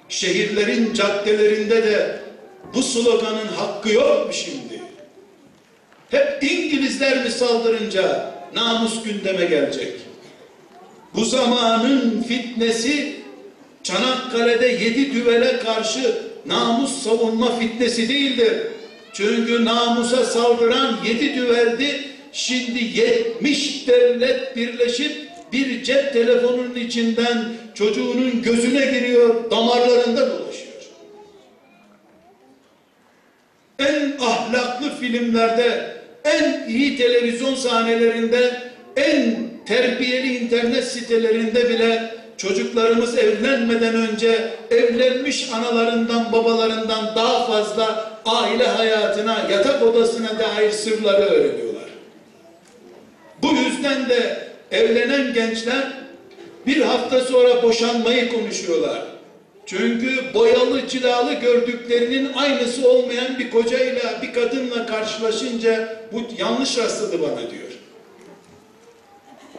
Şehirlerin 0.09 0.93
caddelerinde 0.93 1.83
de 1.83 2.19
bu 2.73 2.83
sloganın 2.83 3.47
hakkı 3.57 3.89
yok 3.93 4.27
mu 4.27 4.33
şimdi? 4.33 4.81
Hep 6.09 6.43
İngilizler 6.43 7.23
mi 7.23 7.31
saldırınca 7.31 8.31
namus 8.55 9.03
gündeme 9.03 9.45
gelecek? 9.45 9.93
Bu 11.15 11.25
zamanın 11.25 12.23
fitnesi 12.27 13.21
Çanakkale'de 13.83 14.67
yedi 14.67 15.13
düvele 15.13 15.59
karşı 15.59 16.21
namus 16.45 17.03
savunma 17.03 17.59
fitnesi 17.59 18.09
değildir. 18.09 18.70
Çünkü 19.13 19.65
namusa 19.65 20.25
saldıran 20.25 20.97
yedi 21.05 21.35
düveldi. 21.35 22.01
Şimdi 22.33 22.83
yetmiş 22.83 23.87
devlet 23.87 24.55
birleşip 24.55 25.31
bir 25.53 25.83
cep 25.83 26.13
telefonunun 26.13 26.75
içinden 26.75 27.53
çocuğunun 27.75 28.41
gözüne 28.41 28.85
giriyor, 28.85 29.51
damarlarında 29.51 30.29
dolaşıyor. 30.29 30.71
En 33.79 34.13
ahlaklı 34.19 34.99
filmlerde, 34.99 35.95
en 36.23 36.69
iyi 36.69 36.97
televizyon 36.97 37.55
sahnelerinde, 37.55 38.71
en 38.95 39.49
terbiyeli 39.65 40.37
internet 40.37 40.83
sitelerinde 40.83 41.69
bile 41.69 42.15
çocuklarımız 42.37 43.17
evlenmeden 43.17 43.95
önce 43.95 44.51
evlenmiş 44.71 45.49
analarından 45.53 46.31
babalarından 46.31 47.15
daha 47.15 47.45
fazla 47.45 48.10
aile 48.25 48.67
hayatına, 48.67 49.47
yatak 49.51 49.83
odasına 49.83 50.39
dair 50.39 50.71
sırları 50.71 51.25
öğreniyorlar. 51.25 51.89
Bu 53.41 53.47
yüzden 53.47 54.09
de 54.09 54.47
evlenen 54.71 55.33
gençler 55.33 55.93
bir 56.67 56.81
hafta 56.81 57.19
sonra 57.19 57.63
boşanmayı 57.63 58.29
konuşuyorlar. 58.33 59.01
Çünkü 59.65 60.33
boyalı 60.33 60.87
cilalı 60.87 61.33
gördüklerinin 61.33 62.33
aynısı 62.33 62.89
olmayan 62.89 63.39
bir 63.39 63.51
kocayla 63.51 64.21
bir 64.21 64.33
kadınla 64.33 64.85
karşılaşınca 64.85 65.97
bu 66.11 66.21
yanlış 66.39 66.77
rastladı 66.77 67.21
bana 67.21 67.39
diyor. 67.51 67.71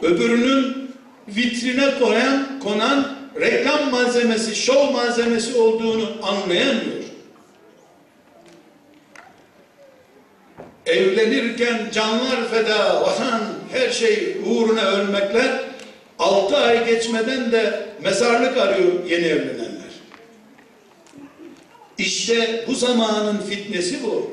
Öbürünün 0.01 0.91
vitrine 1.27 1.99
koyan, 1.99 2.59
konan 2.63 3.15
reklam 3.41 3.91
malzemesi, 3.91 4.55
şov 4.55 4.91
malzemesi 4.91 5.57
olduğunu 5.57 6.09
anlayamıyor. 6.21 7.02
Evlenirken 10.85 11.89
canlar 11.93 12.49
feda, 12.51 13.01
vatan, 13.01 13.41
her 13.71 13.89
şey 13.89 14.37
uğruna 14.45 14.85
ölmekler, 14.85 15.61
altı 16.19 16.57
ay 16.57 16.85
geçmeden 16.85 17.51
de 17.51 17.85
mezarlık 18.03 18.57
arıyor 18.57 19.05
yeni 19.09 19.25
evlenenler. 19.25 19.73
İşte 21.97 22.65
bu 22.67 22.75
zamanın 22.75 23.37
fitnesi 23.37 24.03
bu. 24.03 24.31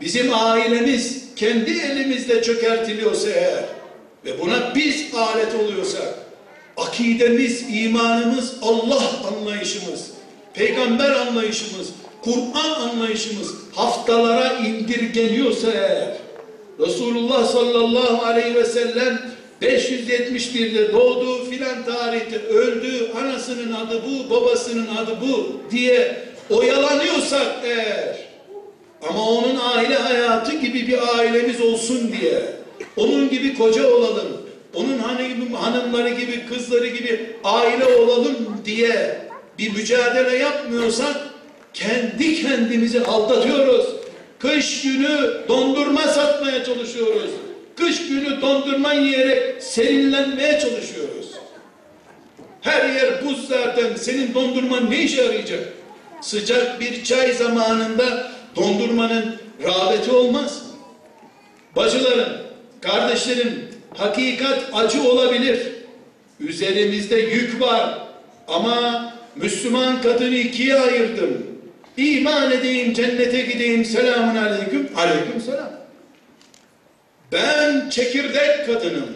Bizim 0.00 0.34
ailemiz 0.34 1.24
kendi 1.36 1.70
elimizde 1.70 2.42
çökertiliyorsa 2.42 3.30
eğer, 3.30 3.64
ve 4.24 4.40
buna 4.40 4.74
biz 4.74 5.14
alet 5.14 5.54
oluyorsak, 5.54 6.14
akidemiz, 6.76 7.64
imanımız, 7.70 8.54
Allah 8.62 9.02
anlayışımız, 9.28 10.10
peygamber 10.54 11.10
anlayışımız, 11.10 11.88
Kur'an 12.24 12.88
anlayışımız 12.88 13.54
haftalara 13.74 14.52
indirgeniyorsa 14.52 15.70
eğer, 15.72 16.16
Resulullah 16.80 17.46
sallallahu 17.46 18.26
aleyhi 18.26 18.54
ve 18.54 18.64
sellem 18.64 19.20
571'de 19.62 20.92
doğdu 20.92 21.50
filan 21.50 21.84
tarihte 21.84 22.38
öldü, 22.38 23.12
anasının 23.20 23.72
adı 23.72 24.02
bu, 24.06 24.30
babasının 24.30 24.86
adı 24.96 25.16
bu 25.20 25.60
diye 25.70 26.16
oyalanıyorsak 26.50 27.46
eğer, 27.64 28.28
ama 29.08 29.28
onun 29.28 29.56
aile 29.56 29.94
hayatı 29.94 30.56
gibi 30.56 30.86
bir 30.88 31.18
ailemiz 31.18 31.60
olsun 31.60 32.12
diye, 32.20 32.42
onun 32.96 33.30
gibi 33.30 33.58
koca 33.58 33.90
olalım, 33.90 34.28
onun 34.74 34.98
hanım, 34.98 35.52
hanımları 35.54 36.08
gibi, 36.08 36.46
kızları 36.46 36.86
gibi 36.86 37.36
aile 37.44 37.84
olalım 37.84 38.36
diye 38.64 39.18
bir 39.58 39.74
mücadele 39.74 40.36
yapmıyorsak 40.36 41.27
kendi 41.74 42.42
kendimizi 42.42 43.04
aldatıyoruz. 43.04 43.86
Kış 44.38 44.82
günü 44.82 45.40
dondurma 45.48 46.00
satmaya 46.00 46.64
çalışıyoruz. 46.64 47.30
Kış 47.76 48.08
günü 48.08 48.40
dondurma 48.42 48.92
yiyerek 48.92 49.62
serinlenmeye 49.62 50.60
çalışıyoruz. 50.60 51.32
Her 52.60 52.88
yer 52.94 53.24
buz 53.24 53.48
zaten. 53.48 53.94
Senin 53.96 54.34
dondurman 54.34 54.90
ne 54.90 55.02
işe 55.02 55.22
yarayacak? 55.22 55.60
Sıcak 56.20 56.80
bir 56.80 57.04
çay 57.04 57.32
zamanında 57.32 58.32
dondurmanın 58.56 59.36
rağbeti 59.62 60.10
olmaz. 60.10 60.62
Bacılarım, 61.76 62.48
Kardeşlerim, 62.80 63.68
hakikat 63.96 64.64
acı 64.72 65.02
olabilir. 65.02 65.58
Üzerimizde 66.40 67.16
yük 67.16 67.60
var. 67.60 67.98
Ama 68.48 69.12
Müslüman 69.36 70.02
kadını 70.02 70.34
ikiye 70.34 70.80
ayırdım. 70.80 71.46
İman 71.98 72.52
edeyim, 72.52 72.94
cennete 72.94 73.40
gideyim. 73.40 73.84
Selamun 73.84 74.36
aleyküm. 74.36 74.88
Aleyküm 74.96 75.40
selam. 75.40 75.70
Ben 77.32 77.90
çekirdek 77.90 78.66
kadınım. 78.66 79.08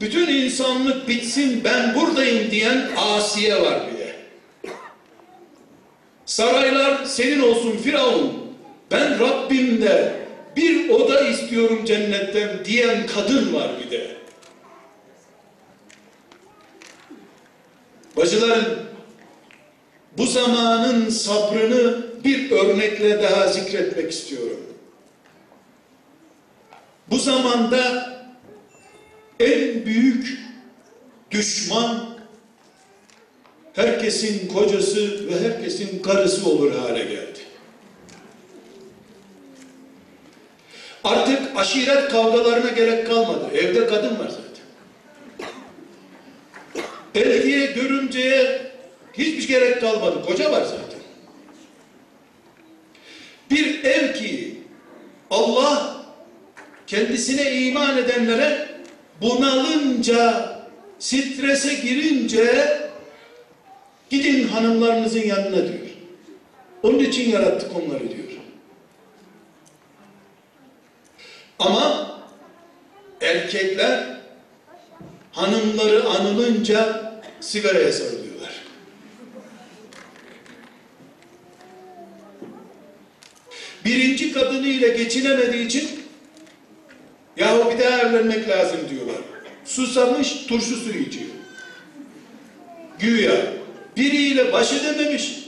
Bütün 0.00 0.28
insanlık 0.28 1.08
bitsin 1.08 1.64
ben 1.64 1.94
buradayım 1.94 2.50
diyen 2.50 2.88
Asiye 2.96 3.62
var 3.62 3.80
bir 3.92 3.98
de. 3.98 4.14
Saraylar 6.26 7.04
senin 7.04 7.40
olsun 7.40 7.76
Firavun. 7.76 8.44
Ben 8.90 9.20
Rabbimde 9.20 10.12
bir 10.56 10.88
oda 10.88 11.20
istiyorum 11.20 11.84
cennetten 11.84 12.64
diyen 12.64 13.06
kadın 13.06 13.54
var 13.54 13.70
bir 13.84 13.90
de. 13.90 14.16
Bacılarım, 18.16 18.83
bu 20.18 20.26
zamanın 20.26 21.08
sabrını 21.08 22.06
bir 22.24 22.50
örnekle 22.50 23.22
daha 23.22 23.48
zikretmek 23.48 24.12
istiyorum. 24.12 24.60
Bu 27.10 27.18
zamanda 27.18 28.14
en 29.40 29.86
büyük 29.86 30.38
düşman 31.30 32.18
herkesin 33.72 34.48
kocası 34.48 35.28
ve 35.28 35.40
herkesin 35.40 36.02
karısı 36.02 36.50
olur 36.50 36.72
hale 36.74 37.04
geldi. 37.04 37.38
Artık 41.04 41.56
aşiret 41.56 42.08
kavgalarına 42.08 42.70
gerek 42.70 43.06
kalmadı. 43.06 43.48
Evde 43.54 43.86
kadın 43.86 44.18
var 44.18 44.28
zaten. 44.30 44.64
Eltiye, 47.14 47.66
görümceye 47.66 48.73
hiçbir 49.18 49.48
gerek 49.48 49.80
kalmadı. 49.80 50.22
Koca 50.26 50.52
var 50.52 50.62
zaten. 50.62 51.00
Bir 53.50 53.84
ev 53.84 54.14
ki 54.14 54.58
Allah 55.30 56.04
kendisine 56.86 57.52
iman 57.52 57.98
edenlere 57.98 58.68
bunalınca, 59.20 60.50
strese 60.98 61.74
girince 61.74 62.78
gidin 64.10 64.48
hanımlarınızın 64.48 65.22
yanına 65.22 65.56
diyor. 65.56 65.84
Onun 66.82 66.98
için 66.98 67.30
yarattık 67.30 67.70
onları 67.76 68.10
diyor. 68.10 68.24
Ama 71.58 72.10
erkekler 73.20 74.20
hanımları 75.32 76.04
anılınca 76.04 77.12
sigaraya 77.40 77.92
sarılıyorlar. 77.92 78.23
Birinci 83.84 84.32
kadını 84.32 84.66
ile 84.66 84.88
geçinemediği 84.88 85.66
için 85.66 85.88
yahu 87.36 87.70
bir 87.70 87.78
daha 87.78 87.98
evlenmek 87.98 88.48
lazım 88.48 88.80
diyorlar. 88.90 89.16
Susamış 89.64 90.46
turşu 90.46 90.76
suyu 90.76 90.98
içiyor. 90.98 91.30
Güya 92.98 93.36
biriyle 93.96 94.52
baş 94.52 94.72
edememiş, 94.72 95.38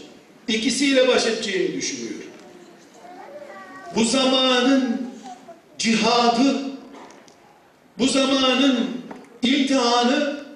ikisiyle 0.49 1.09
baş 1.09 1.27
edeceğini 1.27 1.77
düşünüyor. 1.77 2.15
Bu 3.97 4.05
zamanın 4.05 5.11
cihadı, 5.79 6.63
bu 7.99 8.07
zamanın 8.07 8.79
imtihanı 9.43 10.47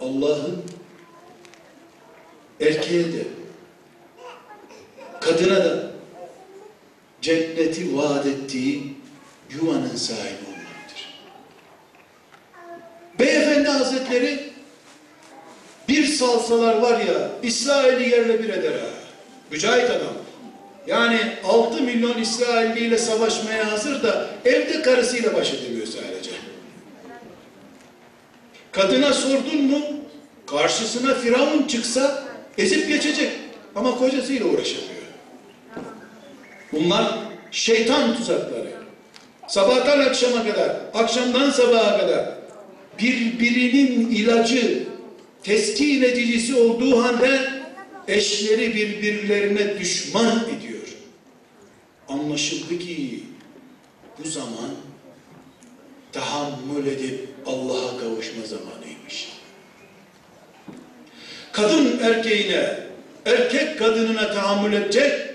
Allah'ın 0.00 0.62
erkeğe 2.60 3.12
de 3.12 3.24
kadına 5.20 5.64
da 5.64 5.89
cenneti 7.22 7.96
vaat 7.96 8.26
ettiği 8.26 8.94
yuvanın 9.50 9.96
sahibi 9.96 10.44
olmaktır. 10.46 11.20
Beyefendi 13.18 13.68
Hazretleri 13.68 14.50
bir 15.88 16.06
salsalar 16.06 16.78
var 16.78 17.00
ya 17.00 17.30
İsrail'i 17.42 18.10
yerle 18.10 18.42
bir 18.42 18.48
eder 18.48 18.72
ha. 18.72 18.86
Mücahit 19.50 19.90
adam. 19.90 20.14
Yani 20.86 21.20
6 21.44 21.82
milyon 21.82 22.18
İsrailli 22.18 22.80
ile 22.80 22.98
savaşmaya 22.98 23.72
hazır 23.72 24.02
da 24.02 24.30
evde 24.44 24.82
karısıyla 24.82 25.34
baş 25.34 25.54
edemiyor 25.54 25.86
sadece. 25.86 26.30
Kadına 28.72 29.12
sordun 29.12 29.62
mu 29.62 29.80
karşısına 30.46 31.14
Firavun 31.14 31.66
çıksa 31.66 32.24
ezip 32.58 32.88
geçecek 32.88 33.32
ama 33.74 33.98
kocasıyla 33.98 34.46
uğraşamıyor. 34.46 34.99
Bunlar 36.72 37.18
şeytan 37.50 38.16
tuzakları. 38.16 38.70
Sabahtan 39.48 40.00
akşama 40.00 40.44
kadar, 40.44 40.76
akşamdan 40.94 41.50
sabaha 41.50 41.98
kadar 41.98 42.34
birbirinin 42.98 44.10
ilacı, 44.10 44.84
teskin 45.42 46.02
edicisi 46.02 46.54
olduğu 46.54 47.02
halde 47.02 47.40
eşleri 48.08 48.74
birbirlerine 48.74 49.78
düşman 49.78 50.44
ediyor. 50.44 50.96
Anlaşıldı 52.08 52.78
ki 52.78 53.22
bu 54.18 54.28
zaman 54.28 54.70
tahammül 56.12 56.86
edip 56.86 57.28
Allah'a 57.46 57.98
kavuşma 58.00 58.46
zamanıymış. 58.46 59.28
Kadın 61.52 61.98
erkeğine, 61.98 62.80
erkek 63.26 63.78
kadınına 63.78 64.32
tahammül 64.32 64.72
edecek, 64.72 65.29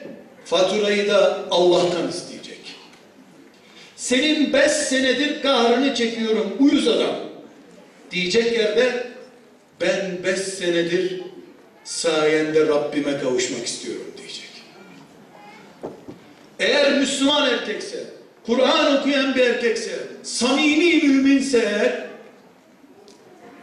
faturayı 0.45 1.07
da 1.07 1.45
Allah'tan 1.51 2.09
isteyecek. 2.09 2.75
Senin 3.95 4.53
beş 4.53 4.71
senedir 4.71 5.41
kahrını 5.41 5.95
çekiyorum 5.95 6.53
uyuz 6.59 6.87
adam 6.87 7.15
diyecek 8.11 8.53
yerde 8.53 9.07
ben 9.81 10.23
beş 10.23 10.39
senedir 10.39 11.21
sayende 11.83 12.67
Rabbime 12.67 13.19
kavuşmak 13.19 13.65
istiyorum 13.65 14.11
diyecek. 14.17 14.49
Eğer 16.59 16.99
Müslüman 16.99 17.49
erkekse, 17.49 18.03
Kur'an 18.45 18.97
okuyan 18.97 19.35
bir 19.35 19.41
erkekse, 19.41 19.99
samimi 20.23 21.07
müminse 21.07 21.57
eğer, 21.57 22.05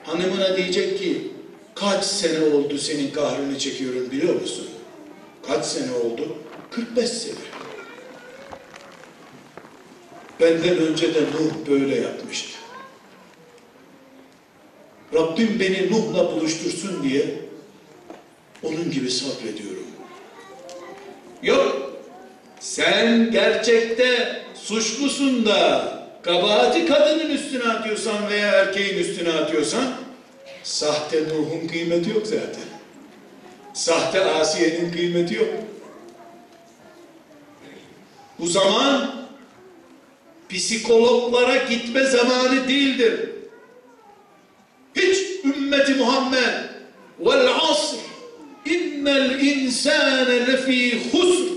hanımına 0.04 0.56
diyecek 0.56 0.98
ki, 0.98 1.32
kaç 1.74 2.04
sene 2.04 2.44
oldu 2.44 2.78
senin 2.78 3.10
kahrını 3.10 3.58
çekiyorum 3.58 4.10
biliyor 4.10 4.40
musun? 4.40 4.68
Kaç 5.46 5.64
sene 5.64 5.92
oldu? 5.92 6.41
45 6.74 7.08
sene. 7.08 7.34
Benden 10.40 10.78
önce 10.78 11.14
de 11.14 11.20
Nuh 11.20 11.68
böyle 11.70 12.00
yapmıştı. 12.00 12.58
Rabbim 15.14 15.60
beni 15.60 15.92
Nuh'la 15.92 16.32
buluştursun 16.32 17.02
diye 17.02 17.24
onun 18.62 18.90
gibi 18.90 19.10
sabrediyorum. 19.10 19.86
Yok, 21.42 21.92
sen 22.60 23.30
gerçekte 23.30 24.36
suçlusun 24.54 25.46
da 25.46 25.92
kabahati 26.22 26.86
kadının 26.86 27.30
üstüne 27.30 27.64
atıyorsan 27.64 28.28
veya 28.30 28.48
erkeğin 28.48 28.98
üstüne 28.98 29.32
atıyorsan 29.32 29.84
sahte 30.62 31.28
Nuh'un 31.28 31.68
kıymeti 31.68 32.10
yok 32.10 32.26
zaten. 32.26 32.64
Sahte 33.74 34.24
Asiye'nin 34.24 34.92
kıymeti 34.92 35.34
yok. 35.34 35.48
Bu 38.42 38.46
zaman 38.46 39.10
psikologlara 40.50 41.56
gitme 41.56 42.04
zamanı 42.04 42.68
değildir. 42.68 43.30
Hiç 44.96 45.18
ümmeti 45.44 45.94
Muhammed 45.94 46.54
vel 47.20 47.48
asr 47.70 47.96
innel 48.66 49.40
insane 49.40 50.46
lefî 50.46 51.10
husr 51.12 51.52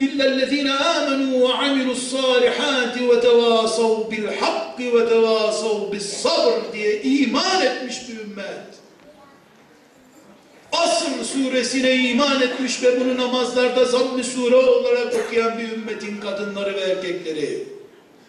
illellezîne 0.00 0.70
âmenû 0.70 1.40
ve 1.40 1.52
amilussâlihâti 1.52 3.08
ve 3.08 3.20
tevâsav 3.20 4.10
bil 4.10 4.26
hakkı 4.40 4.82
ve 4.82 5.08
tevâsav 5.08 5.98
sabr 6.00 6.72
diye 6.72 7.02
iman 7.02 7.62
etmiş 7.62 7.96
bir 8.08 8.20
ümmet. 8.20 8.73
Asr 10.74 11.24
suresine 11.24 11.94
iman 11.94 12.42
etmiş 12.42 12.82
ve 12.82 13.00
bunu 13.00 13.16
namazlarda 13.16 13.84
zamm-ı 13.84 14.24
sure 14.24 14.56
olarak 14.56 15.14
okuyan 15.14 15.58
bir 15.58 15.72
ümmetin 15.72 16.20
kadınları 16.20 16.74
ve 16.74 16.80
erkekleri. 16.80 17.64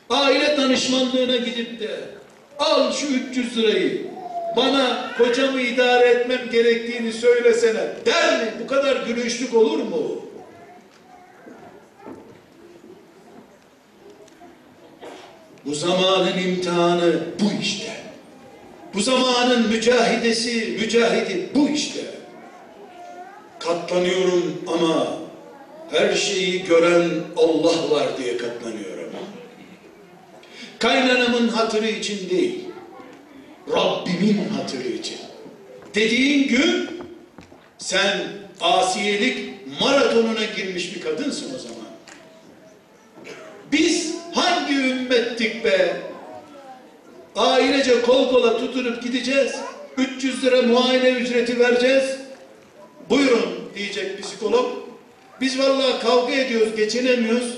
Aile 0.10 0.58
danışmanlığına 0.58 1.36
gidip 1.36 1.80
de 1.80 1.90
al 2.60 2.92
şu 2.92 3.08
300 3.08 3.58
lirayı 3.58 4.08
bana 4.56 5.12
kocamı 5.18 5.62
idare 5.62 6.08
etmem 6.10 6.50
gerektiğini 6.52 7.14
söylesene 7.14 7.88
der 8.06 8.44
mi? 8.44 8.54
Bu 8.64 8.68
kadar 8.68 8.96
gülüşlük 9.08 9.54
olur 9.54 9.80
mu? 9.80 10.22
Bu 15.66 15.76
zamanın 15.76 16.38
imtihanı 16.38 17.14
bu 17.40 17.62
işte. 17.62 17.92
Bu 18.94 19.02
zamanın 19.02 19.68
mücahidesi, 19.68 20.78
mücahidi 20.82 21.50
bu 21.56 21.70
işte. 21.70 22.02
Katlanıyorum 23.66 24.62
ama 24.68 25.18
her 25.92 26.16
şeyi 26.16 26.64
gören 26.64 27.10
Allah 27.38 27.92
var 27.92 28.18
diye 28.18 28.38
katlanıyorum. 28.38 28.96
Kaynanamın 30.80 31.48
hatırı 31.48 31.88
için 31.88 32.30
değil, 32.30 32.60
Rabbimin 33.72 34.50
hatırı 34.50 34.88
için. 34.88 35.18
Dediğin 35.96 36.48
gün 36.48 36.90
sen 37.78 38.28
asiyelik 38.62 39.38
maratonuna 39.82 40.46
girmiş 40.58 40.96
bir 40.96 41.02
kadınsın 41.02 41.56
o 41.56 41.60
zaman. 41.60 41.86
Biz 43.72 44.16
hangi 44.34 44.74
ümmettik 44.74 45.66
be? 45.66 45.98
Ailece 47.36 48.02
kol 48.02 48.30
kola 48.30 48.58
tutunup 48.58 49.04
gideceğiz. 49.04 49.56
300 49.98 50.44
lira 50.44 50.62
muayene 50.62 51.10
ücreti 51.10 51.60
vereceğiz. 51.60 52.18
Buyurun 53.10 53.55
diyecek 53.76 54.24
psikolog. 54.24 54.66
Biz 55.42 55.60
vallahi 55.60 56.02
kavga 56.02 56.34
ediyoruz, 56.34 56.76
geçinemiyoruz. 56.76 57.58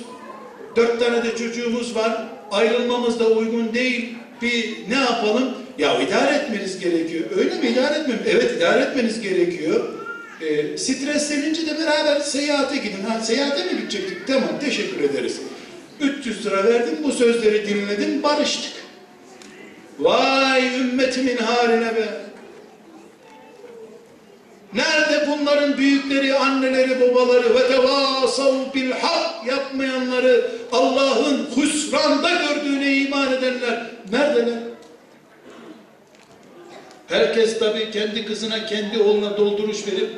Dört 0.75 0.99
tane 0.99 1.23
de 1.23 1.35
çocuğumuz 1.35 1.95
var. 1.95 2.27
Ayrılmamız 2.51 3.19
da 3.19 3.27
uygun 3.27 3.73
değil. 3.73 4.15
Bir 4.41 4.75
ne 4.89 4.95
yapalım? 4.95 5.53
Ya 5.77 6.01
idare 6.01 6.35
etmeniz 6.35 6.79
gerekiyor. 6.79 7.23
Öyle 7.37 7.55
mi 7.55 7.67
idare 7.67 7.99
etmem? 7.99 8.19
Evet 8.27 8.51
idare 8.57 8.81
etmeniz 8.81 9.21
gerekiyor. 9.21 9.93
Ee, 10.41 10.77
streslenince 10.77 11.67
de 11.67 11.79
beraber 11.79 12.19
seyahate 12.19 12.77
gidin. 12.77 13.03
Ha, 13.07 13.19
seyahate 13.19 13.63
mi 13.63 13.81
gidecektik? 13.81 14.27
Tamam 14.27 14.59
teşekkür 14.65 15.03
ederiz. 15.03 15.37
300 16.01 16.45
lira 16.45 16.63
verdim 16.63 16.95
bu 17.03 17.11
sözleri 17.11 17.67
dinledim 17.67 18.23
barıştık. 18.23 18.73
Vay 19.99 20.79
ümmetimin 20.79 21.37
haline 21.37 21.95
be. 21.95 22.26
Nerede 24.73 25.27
bunların 25.27 25.77
büyükleri, 25.77 26.33
anneleri, 26.33 27.01
babaları 27.01 27.55
ve 27.55 27.67
tevasav 27.67 28.73
bil 28.73 28.91
hak 28.91 29.47
yapmayanları 29.47 30.51
Allah'ın 30.71 31.47
husranda 31.55 32.29
gördüğüne 32.29 32.95
iman 32.95 33.33
edenler 33.33 33.91
neredeler? 34.11 34.59
Herkes 37.07 37.59
tabi 37.59 37.91
kendi 37.91 38.25
kızına, 38.25 38.65
kendi 38.65 38.99
oğluna 38.99 39.37
dolduruş 39.37 39.87
verip 39.87 40.09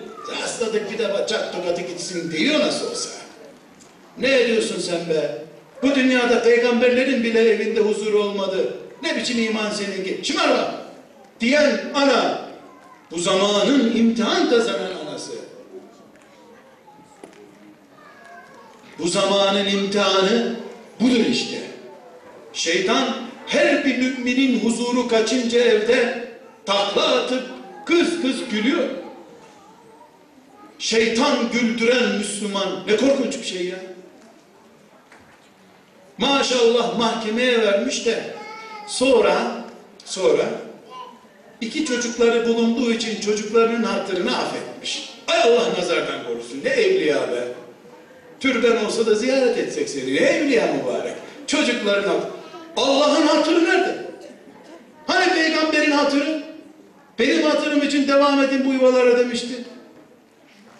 rastladık 0.42 0.92
bir 0.92 0.98
de 0.98 1.14
bacak 1.14 1.54
tokatı 1.54 1.82
gitsin 1.82 2.32
diyor 2.32 2.60
nasıl 2.60 2.92
olsa. 2.92 3.10
Ne 4.18 4.42
ediyorsun 4.42 4.80
sen 4.80 5.10
be? 5.10 5.44
Bu 5.84 5.96
dünyada 5.96 6.44
peygamberlerin 6.44 7.24
bile 7.24 7.50
evinde 7.50 7.80
huzuru 7.80 8.24
olmadı. 8.24 8.74
Ne 9.04 9.16
biçim 9.16 9.44
iman 9.44 9.70
seninki? 9.70 10.20
Şımarma! 10.24 10.76
Diyen 11.40 11.80
ana 11.94 12.49
bu 13.12 13.20
zamanın 13.20 13.96
imtihan 13.96 14.50
kazanan 14.50 14.92
anası. 15.06 15.32
Bu 19.00 19.08
zamanın 19.08 19.66
imtihanı 19.66 20.56
budur 21.00 21.26
işte. 21.26 21.62
Şeytan 22.54 23.16
her 23.48 23.86
bir 23.86 23.98
müminin 23.98 24.60
huzuru 24.60 25.08
kaçınca 25.08 25.60
evde 25.60 26.28
takla 26.66 27.16
atıp 27.16 27.44
kız 27.86 28.22
kız 28.22 28.50
gülüyor. 28.52 28.90
Şeytan 30.80 31.52
güldüren 31.52 32.16
Müslüman 32.18 32.88
ne 32.88 32.98
korkunç 32.98 33.38
bir 33.40 33.44
şey 33.44 33.66
ya. 33.66 33.80
Maşallah 36.18 36.98
mahkemeye 36.98 37.62
vermiş 37.62 38.06
de 38.06 38.34
sonra 38.88 39.66
sonra 40.06 40.69
iki 41.62 41.86
çocukları 41.86 42.48
bulunduğu 42.48 42.92
için 42.92 43.22
çocuklarının 43.22 43.84
hatırını 43.84 44.38
affetmiş. 44.38 45.14
Ay 45.28 45.42
Allah 45.42 45.70
nazardan 45.80 46.24
korusun. 46.28 46.62
Ne 46.64 46.70
evliya 46.70 47.32
be. 47.32 47.48
Türben 48.40 48.86
olsa 48.86 49.06
da 49.06 49.16
ziyaret 49.16 49.58
etsek 49.58 49.90
seni. 49.90 50.16
Ne 50.16 50.20
evliya 50.20 50.74
mübarek. 50.74 51.14
Çocukların 51.48 52.10
hatırı. 52.10 52.32
Allah'ın 52.78 53.28
hatırı 53.28 53.66
nerede? 53.66 54.06
Hani 55.08 55.34
peygamberin 55.34 55.92
hatırı? 55.92 56.44
Benim 57.20 57.44
hatırım 57.44 57.84
için 57.84 58.08
devam 58.08 58.44
edin 58.44 58.66
bu 58.66 58.74
yuvalara 58.74 59.20
demişti. 59.20 59.64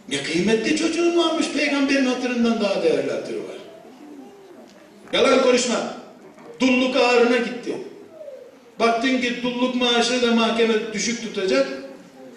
Ne 0.10 0.24
kıymetli 0.24 0.78
çocuğun 0.78 1.18
varmış 1.18 1.46
peygamberin 1.58 2.06
hatırından 2.06 2.62
daha 2.62 2.84
değerli 2.84 3.12
hatırı 3.12 3.38
var. 3.38 3.58
Yalan 5.14 5.44
konuşma. 5.44 5.94
Dulluk 6.60 6.96
ağrına 6.96 7.38
gitti. 7.38 7.78
Baktın 8.80 9.22
ki 9.22 9.44
dulluk 9.44 9.76
maaşı 9.76 10.22
da 10.22 10.36
mahkeme 10.36 10.94
düşük 10.94 11.22
tutacak. 11.22 11.68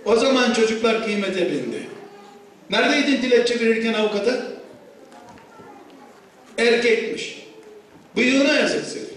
O 0.04 0.16
zaman 0.16 0.52
çocuklar 0.52 1.04
kıymete 1.04 1.52
bindi. 1.52 1.86
Neredeydin 2.70 3.22
dilekçe 3.22 3.60
verirken 3.60 3.94
avukata? 3.94 4.46
Erkekmiş. 6.58 7.42
Bıyığına 8.16 8.52
yazık 8.52 8.84
senin. 8.84 9.08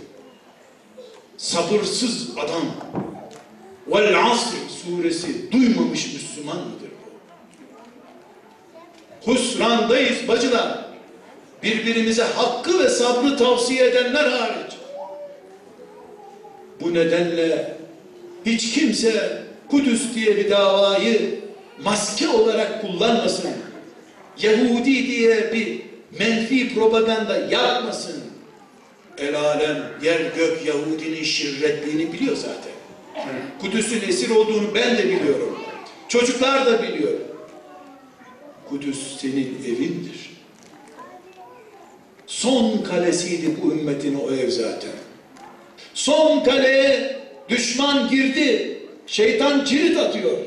Sabırsız 1.37 2.37
adam. 2.37 2.63
Vel 3.87 4.25
asr 4.25 4.55
suresi 4.83 5.51
duymamış 5.51 6.13
Müslüman 6.13 6.57
mıdır 6.57 6.89
bu? 9.25 9.31
Husrandayız 9.31 10.27
bacılar. 10.27 10.85
Birbirimize 11.63 12.23
hakkı 12.23 12.79
ve 12.79 12.89
sabrı 12.89 13.37
tavsiye 13.37 13.87
edenler 13.87 14.27
hariç. 14.27 14.74
Bu 16.81 16.93
nedenle 16.93 17.77
hiç 18.45 18.73
kimse 18.73 19.43
Kudüs 19.69 20.15
diye 20.15 20.37
bir 20.37 20.49
davayı 20.49 21.39
maske 21.83 22.27
olarak 22.27 22.81
kullanmasın. 22.81 23.51
Yahudi 24.41 25.07
diye 25.07 25.53
bir 25.53 25.81
menfi 26.19 26.75
propaganda 26.75 27.37
yapmasın. 27.37 28.23
El 29.17 29.35
alem, 29.35 29.83
yer 30.03 30.19
gök 30.19 30.65
Yahudinin 30.65 31.23
şirretliğini 31.23 32.13
biliyor 32.13 32.35
zaten. 32.35 32.75
Kudüs'ün 33.61 34.01
esir 34.09 34.29
olduğunu 34.29 34.75
ben 34.75 34.97
de 34.97 35.03
biliyorum. 35.03 35.59
Çocuklar 36.07 36.65
da 36.65 36.83
biliyor. 36.83 37.11
Kudüs 38.69 39.21
senin 39.21 39.57
evindir. 39.67 40.35
Son 42.27 42.77
kalesiydi 42.77 43.57
bu 43.63 43.71
ümmetin 43.71 44.15
o 44.15 44.31
ev 44.31 44.49
zaten. 44.49 44.91
Son 45.95 46.43
kaleye 46.43 47.19
düşman 47.49 48.09
girdi. 48.09 48.77
Şeytan 49.07 49.65
cirit 49.65 49.97
atıyor. 49.97 50.37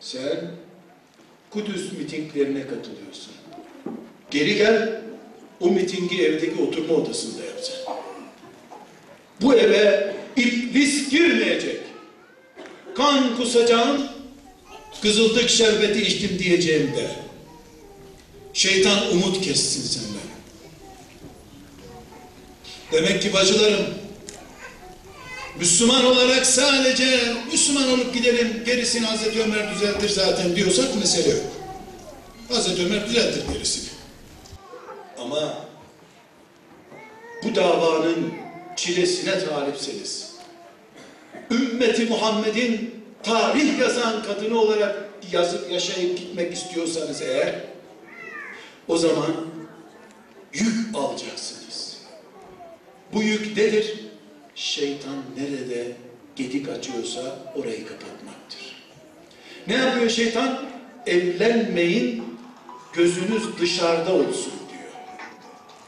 Sen 0.00 0.50
Kudüs 1.50 1.92
mitinglerine 1.92 2.62
katılıyorsun. 2.62 3.32
Geri 4.30 4.54
gel, 4.54 5.00
o 5.60 5.70
mitingi 5.70 6.22
evdeki 6.22 6.62
oturma 6.62 6.94
odasında 6.94 7.44
yap 7.44 7.60
sen. 7.62 7.94
Bu 9.40 9.54
eve 9.54 10.14
iblis 10.36 11.10
girmeyecek. 11.10 11.80
Kan 12.94 13.36
kusacağım, 13.36 14.02
kızıldık 15.02 15.50
şerbeti 15.50 16.02
içtim 16.02 16.38
diyeceğim 16.38 16.92
de. 16.96 17.10
Şeytan 18.52 19.12
umut 19.12 19.40
kessin 19.40 19.82
senden. 19.82 20.15
Demek 22.96 23.22
ki 23.22 23.32
bacılarım, 23.32 23.86
Müslüman 25.58 26.04
olarak 26.04 26.46
sadece 26.46 27.34
Müslüman 27.52 27.90
olup 27.90 28.14
gidelim, 28.14 28.62
gerisini 28.66 29.06
Hazreti 29.06 29.42
Ömer 29.42 29.74
düzeltir 29.74 30.08
zaten 30.08 30.56
diyorsak 30.56 30.94
mesele 30.94 31.28
yok. 31.28 31.42
Hazreti 32.48 32.86
Ömer 32.86 33.08
düzeltir 33.08 33.42
gerisini. 33.52 33.88
Ama 35.18 35.68
bu 37.44 37.54
davanın 37.54 38.34
çilesine 38.76 39.44
talipseniz, 39.44 40.30
ümmeti 41.50 42.04
Muhammed'in 42.04 43.04
tarih 43.22 43.78
yazan 43.78 44.22
kadını 44.22 44.60
olarak 44.60 45.08
yazıp 45.32 45.72
yaşayıp 45.72 46.18
gitmek 46.18 46.54
istiyorsanız 46.54 47.22
eğer, 47.22 47.54
o 48.88 48.98
zaman 48.98 49.36
yük 50.52 50.96
alacaksınız. 50.96 51.55
Bu 53.12 53.22
yük 53.22 53.56
nedir? 53.56 53.94
Şeytan 54.54 55.16
nerede 55.36 55.92
gedik 56.36 56.68
açıyorsa 56.68 57.52
orayı 57.56 57.86
kapatmaktır. 57.86 58.76
Ne 59.66 59.74
yapıyor 59.74 60.10
şeytan? 60.10 60.62
Evlenmeyin, 61.06 62.24
gözünüz 62.92 63.58
dışarıda 63.60 64.14
olsun 64.14 64.52
diyor. 64.70 64.92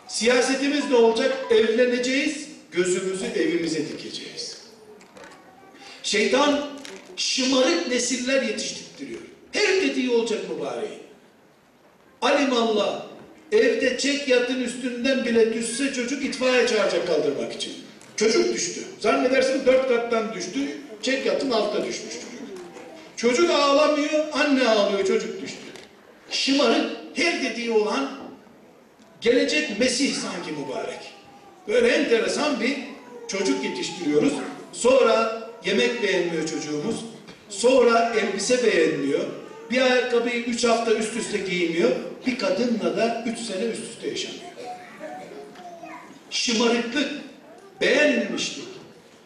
Siyasetimiz 0.08 0.90
ne 0.90 0.96
olacak? 0.96 1.36
Evleneceğiz, 1.50 2.48
gözümüzü 2.72 3.26
evimize 3.26 3.88
dikeceğiz. 3.88 4.58
Şeytan 6.02 6.70
şımarık 7.16 7.88
nesiller 7.88 8.42
yetiştiriyor. 8.42 9.20
Her 9.52 9.82
dediği 9.82 10.10
olacak 10.10 10.50
mübareğin. 10.50 11.02
Alimallah 12.22 13.07
evde 13.52 13.98
çek 13.98 14.28
yatın 14.28 14.60
üstünden 14.60 15.24
bile 15.24 15.54
düşse 15.54 15.92
çocuk 15.92 16.24
itfaiye 16.24 16.66
çağıracak 16.66 17.06
kaldırmak 17.06 17.52
için. 17.52 17.72
Çocuk 18.16 18.54
düştü. 18.54 18.80
Zannedersin 19.00 19.66
dört 19.66 19.88
kattan 19.88 20.34
düştü. 20.34 20.58
Çek 21.02 21.26
yatın 21.26 21.50
altta 21.50 21.86
düşmüş 21.86 22.14
çocuk. 22.14 22.28
Çocuk 23.16 23.50
ağlamıyor, 23.50 24.24
anne 24.32 24.68
ağlıyor, 24.68 25.06
çocuk 25.06 25.42
düştü. 25.42 25.58
Şımarık, 26.30 26.90
her 27.14 27.42
dediği 27.42 27.70
olan 27.70 28.10
gelecek 29.20 29.78
Mesih 29.80 30.14
sanki 30.14 30.52
mübarek. 30.52 31.00
Böyle 31.68 31.88
enteresan 31.88 32.60
bir 32.60 32.76
çocuk 33.28 33.64
yetiştiriyoruz. 33.64 34.32
Sonra 34.72 35.42
yemek 35.64 36.02
beğenmiyor 36.02 36.48
çocuğumuz. 36.48 36.96
Sonra 37.48 38.14
elbise 38.20 38.64
beğenmiyor. 38.64 39.20
Bir 39.70 39.80
ayakkabıyı 39.80 40.44
üç 40.44 40.64
hafta 40.64 40.94
üst 40.94 41.16
üste 41.16 41.38
giymiyor. 41.38 41.90
Bir 42.26 42.38
kadınla 42.38 42.96
da 42.96 43.24
üç 43.26 43.38
sene 43.38 43.64
üst 43.64 43.82
üste 43.82 44.08
yaşamıyor. 44.08 44.42
Şımarıklık, 46.30 47.10
beğenmemişlik 47.80 48.68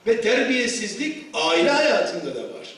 ve 0.07 0.21
terbiyesizlik 0.21 1.17
aile 1.35 1.71
hayatında 1.71 2.35
da 2.35 2.43
var. 2.43 2.75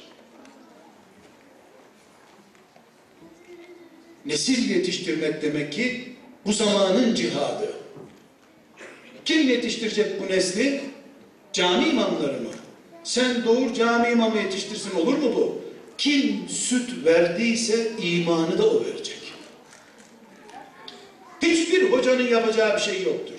Nesil 4.27 4.71
yetiştirmek 4.71 5.43
demek 5.43 5.73
ki 5.73 6.15
bu 6.47 6.53
zamanın 6.53 7.15
cihadı. 7.15 7.73
Kim 9.25 9.49
yetiştirecek 9.49 10.23
bu 10.23 10.33
nesli? 10.33 10.81
Cami 11.53 11.89
imamları 11.89 12.41
mı? 12.41 12.51
Sen 13.05 13.45
doğur 13.45 13.75
cami 13.75 14.09
imamı 14.09 14.37
yetiştirsin 14.39 14.97
olur 14.97 15.19
mu 15.19 15.33
bu? 15.37 15.64
Kim 15.99 16.49
süt 16.49 17.05
verdiyse 17.05 17.92
imanı 18.03 18.59
da 18.59 18.70
o 18.70 18.84
verecek. 18.84 19.20
Hiçbir 21.42 21.92
hocanın 21.92 22.28
yapacağı 22.28 22.76
bir 22.76 22.80
şey 22.80 23.03
yoktur. 23.03 23.34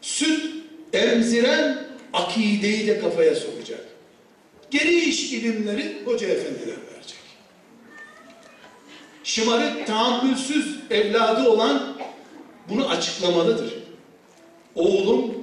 Süt 0.00 0.54
emziren 0.92 1.86
akideyi 2.12 2.86
de 2.86 3.00
kafaya 3.00 3.34
sokacak. 3.34 3.80
Geri 4.70 5.00
iş 5.00 5.32
ilimleri 5.32 6.02
hoca 6.04 6.28
efendiler 6.28 6.76
verecek. 6.92 7.18
Şımarık, 9.24 9.86
tahammülsüz 9.86 10.76
evladı 10.90 11.48
olan 11.48 11.96
bunu 12.68 12.88
açıklamalıdır. 12.88 13.74
Oğlum 14.74 15.34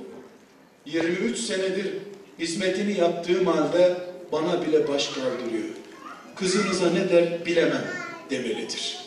23 0.85 1.37
senedir 1.37 1.93
hizmetini 2.39 2.99
yaptığım 2.99 3.47
halde 3.47 4.10
bana 4.31 4.65
bile 4.65 4.87
baş 4.87 5.07
kaldırıyor. 5.07 5.69
Kızınıza 6.35 6.89
ne 6.89 7.09
der 7.09 7.45
bilemem 7.45 7.87
demelidir. 8.29 8.97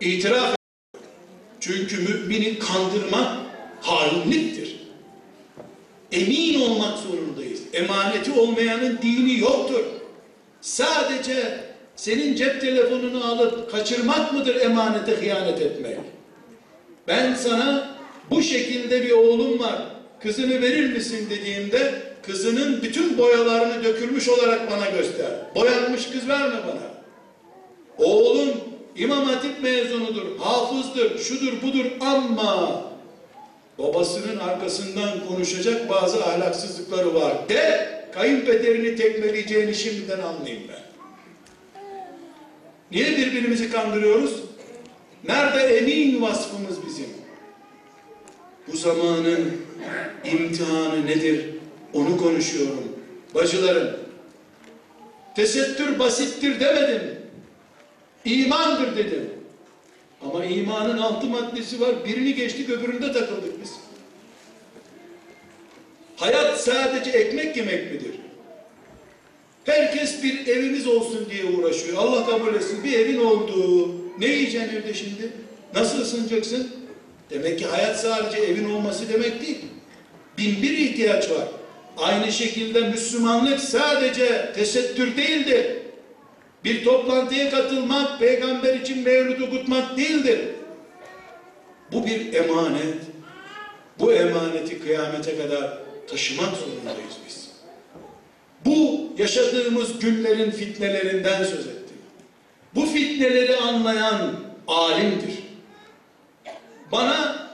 İtiraf 0.00 0.56
çünkü 1.60 1.96
mümini 1.96 2.58
kandırmak 2.58 3.38
hainliktir. 3.80 4.76
Emin 6.12 6.60
olmak 6.60 6.98
zorundayız. 6.98 7.60
Emaneti 7.72 8.32
olmayanın 8.32 8.98
dini 9.02 9.38
yoktur. 9.38 9.84
Sadece 10.60 11.60
senin 11.96 12.34
cep 12.34 12.60
telefonunu 12.60 13.24
alıp 13.24 13.70
kaçırmak 13.70 14.32
mıdır 14.32 14.56
emanete 14.56 15.12
hıyanet 15.12 15.62
etmek? 15.62 15.98
Ben 17.08 17.34
sana 17.34 17.96
bu 18.30 18.42
şekilde 18.42 19.02
bir 19.02 19.10
oğlum 19.10 19.58
var. 19.58 19.82
Kızını 20.22 20.62
verir 20.62 20.92
misin 20.92 21.26
dediğimde 21.30 22.05
kızının 22.26 22.82
bütün 22.82 23.18
boyalarını 23.18 23.84
dökülmüş 23.84 24.28
olarak 24.28 24.70
bana 24.70 24.90
göster. 24.90 25.30
Boyanmış 25.54 26.10
kız 26.10 26.28
verme 26.28 26.56
bana. 26.68 26.96
Oğlum 27.98 28.48
İmam 28.96 29.24
Hatip 29.24 29.62
mezunudur, 29.62 30.38
hafızdır, 30.38 31.18
şudur 31.18 31.62
budur 31.62 31.84
ama 32.00 32.82
babasının 33.78 34.38
arkasından 34.38 35.26
konuşacak 35.28 35.90
bazı 35.90 36.24
ahlaksızlıkları 36.24 37.14
var 37.14 37.48
de 37.48 37.88
kayınpederini 38.12 38.96
tekmeleyeceğini 38.96 39.74
şimdiden 39.74 40.18
anlayayım 40.18 40.62
ben. 40.68 40.86
Niye 42.90 43.16
birbirimizi 43.16 43.70
kandırıyoruz? 43.70 44.42
Nerede 45.28 45.78
emin 45.78 46.22
vasfımız 46.22 46.86
bizim? 46.86 47.08
Bu 48.72 48.76
zamanın 48.76 49.52
imtihanı 50.24 51.06
nedir? 51.06 51.55
Onu 51.96 52.16
konuşuyorum. 52.16 52.84
Bacılarım, 53.34 53.96
tesettür 55.36 55.98
basittir 55.98 56.60
demedim. 56.60 57.02
İmandır 58.24 58.96
dedim. 58.96 59.30
Ama 60.22 60.44
imanın 60.44 60.98
altı 60.98 61.26
maddesi 61.26 61.80
var. 61.80 62.04
Birini 62.04 62.34
geçtik 62.34 62.70
öbüründe 62.70 63.12
takıldık 63.12 63.62
biz. 63.62 63.72
Hayat 66.16 66.60
sadece 66.60 67.10
ekmek 67.10 67.56
yemek 67.56 67.92
midir? 67.92 68.14
Herkes 69.64 70.22
bir 70.22 70.46
evimiz 70.46 70.86
olsun 70.86 71.26
diye 71.30 71.44
uğraşıyor. 71.44 71.98
Allah 71.98 72.26
kabul 72.26 72.54
etsin. 72.54 72.84
Bir 72.84 72.92
evin 72.92 73.18
olduğu. 73.18 73.94
Ne 74.20 74.26
yiyeceksin 74.26 74.76
evde 74.76 74.94
şimdi? 74.94 75.32
Nasıl 75.74 76.00
ısınacaksın? 76.00 76.70
Demek 77.30 77.58
ki 77.58 77.66
hayat 77.66 78.00
sadece 78.00 78.38
evin 78.38 78.70
olması 78.70 79.08
demek 79.08 79.42
değil. 79.42 79.64
Bin 80.38 80.62
bir 80.62 80.78
ihtiyaç 80.78 81.30
var. 81.30 81.48
Aynı 81.96 82.32
şekilde 82.32 82.80
Müslümanlık 82.80 83.60
sadece 83.60 84.52
tesettür 84.54 85.16
değildir. 85.16 85.66
Bir 86.64 86.84
toplantıya 86.84 87.50
katılmak, 87.50 88.18
peygamber 88.18 88.74
için 88.74 89.04
mevlüt 89.04 89.42
okutmak 89.42 89.96
değildir. 89.96 90.40
Bu 91.92 92.06
bir 92.06 92.34
emanet. 92.34 92.94
Bu 93.98 94.12
emaneti 94.12 94.80
kıyamete 94.80 95.38
kadar 95.38 95.78
taşımak 96.10 96.56
zorundayız 96.56 97.16
biz. 97.26 97.50
Bu 98.64 99.08
yaşadığımız 99.18 99.98
günlerin 99.98 100.50
fitnelerinden 100.50 101.44
söz 101.44 101.66
ettim. 101.66 101.96
Bu 102.74 102.86
fitneleri 102.86 103.56
anlayan 103.56 104.34
alimdir. 104.68 105.34
Bana 106.92 107.45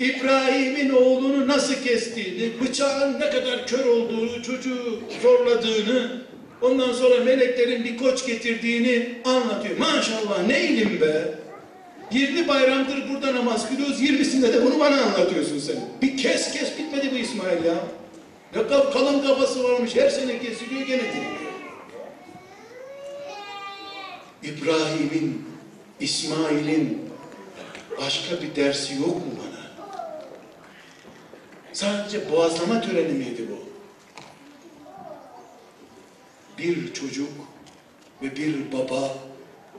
İbrahim'in 0.00 0.90
oğlunu 0.90 1.48
nasıl 1.48 1.74
kestiğini, 1.74 2.60
bıçağın 2.60 3.20
ne 3.20 3.30
kadar 3.30 3.66
kör 3.66 3.84
olduğunu, 3.84 4.42
çocuğu 4.42 5.00
zorladığını, 5.22 6.22
ondan 6.62 6.92
sonra 6.92 7.24
meleklerin 7.24 7.84
bir 7.84 7.96
koç 7.96 8.26
getirdiğini 8.26 9.08
anlatıyor. 9.24 9.78
Maşallah 9.78 10.46
ne 10.46 10.64
ilim 10.64 11.00
be! 11.00 11.34
20 12.12 12.48
bayramdır 12.48 13.08
burada 13.08 13.34
namaz 13.34 13.68
kılıyoruz, 13.68 14.02
20'sinde 14.02 14.52
de 14.52 14.64
bunu 14.64 14.80
bana 14.80 15.02
anlatıyorsun 15.02 15.58
sen. 15.58 15.76
Bir 16.02 16.16
kes 16.16 16.52
kes 16.52 16.78
bitmedi 16.78 17.10
bu 17.12 17.16
İsmail 17.16 17.64
ya. 17.64 17.74
Ne 18.56 18.66
kal- 18.68 18.92
kalın 18.92 19.22
kafası 19.22 19.64
varmış, 19.64 19.96
her 19.96 20.10
sene 20.10 20.38
kesiliyor 20.38 20.86
gene 20.86 21.02
dinliyor. 21.02 21.38
İbrahim'in, 24.42 25.44
İsmail'in 26.00 26.98
başka 28.00 28.42
bir 28.42 28.56
dersi 28.62 28.94
yok 28.94 29.16
mu? 29.16 29.47
Sadece 31.78 32.30
boğazlama 32.32 32.80
töreni 32.80 33.12
miydi 33.12 33.46
bu? 33.50 33.68
Bir 36.58 36.94
çocuk 36.94 37.28
ve 38.22 38.36
bir 38.36 38.72
baba 38.72 39.14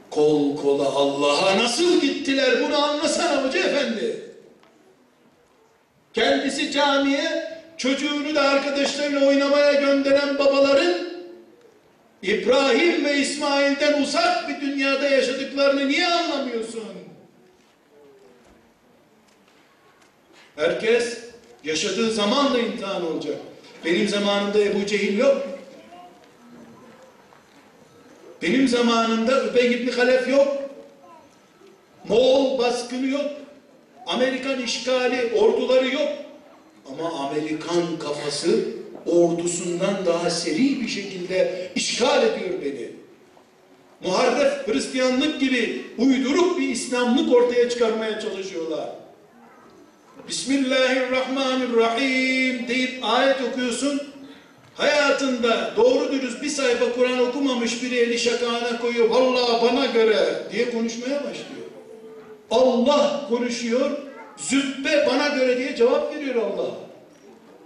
kol 0.09 0.57
kola 0.57 0.85
Allah'a 0.85 1.57
nasıl 1.57 2.01
gittiler 2.01 2.63
bunu 2.63 2.83
anlasana 2.83 3.43
hoca 3.43 3.59
efendi. 3.59 4.33
Kendisi 6.13 6.71
camiye 6.71 7.51
çocuğunu 7.77 8.35
da 8.35 8.41
arkadaşlarıyla 8.41 9.27
oynamaya 9.27 9.73
gönderen 9.73 10.39
babaların 10.39 11.09
İbrahim 12.21 13.05
ve 13.05 13.17
İsmail'den 13.17 14.01
uzak 14.01 14.49
bir 14.49 14.61
dünyada 14.61 15.09
yaşadıklarını 15.09 15.87
niye 15.87 16.07
anlamıyorsun? 16.07 16.83
Herkes 20.55 21.18
yaşadığı 21.63 22.11
zamanla 22.11 22.59
imtihan 22.59 23.05
olacak. 23.05 23.35
Benim 23.85 24.07
zamanımda 24.07 24.59
Ebu 24.59 24.85
Cehil 24.85 25.17
yok. 25.17 25.47
Benim 28.41 28.67
zamanımda 28.67 29.45
Übey 29.45 29.71
ibn 29.71 29.91
Halef 29.91 30.27
yok. 30.27 30.47
Moğol 32.07 32.59
baskını 32.59 33.07
yok. 33.07 33.31
Amerikan 34.07 34.63
işgali, 34.63 35.33
orduları 35.33 35.87
yok. 35.93 36.09
Ama 36.91 37.27
Amerikan 37.27 37.99
kafası 37.99 38.65
ordusundan 39.05 40.05
daha 40.05 40.29
seri 40.29 40.81
bir 40.81 40.87
şekilde 40.87 41.71
işgal 41.75 42.23
ediyor 42.23 42.61
beni. 42.65 42.89
Muharref 44.03 44.67
Hristiyanlık 44.67 45.39
gibi 45.39 45.85
uyduruk 45.97 46.59
bir 46.59 46.69
İslamlık 46.69 47.33
ortaya 47.33 47.69
çıkarmaya 47.69 48.19
çalışıyorlar. 48.19 48.89
Bismillahirrahmanirrahim 50.29 52.67
deyip 52.67 53.03
ayet 53.03 53.41
okuyorsun. 53.41 54.01
Hayatında 54.75 55.73
doğru 55.77 56.11
dürüst 56.11 56.41
bir 56.41 56.49
sayfa 56.49 56.93
Kur'an 56.93 57.19
okumamış 57.19 57.83
biri 57.83 57.95
eli 57.95 58.19
şakağına 58.19 58.77
koyuyor. 58.77 59.09
Vallahi 59.09 59.65
bana 59.65 59.85
göre 59.85 60.43
diye 60.51 60.71
konuşmaya 60.71 61.19
başlıyor. 61.19 61.67
Allah 62.51 63.25
konuşuyor. 63.29 63.91
Züppe 64.37 65.07
bana 65.07 65.27
göre 65.27 65.57
diye 65.57 65.75
cevap 65.75 66.15
veriyor 66.15 66.35
Allah. 66.35 66.71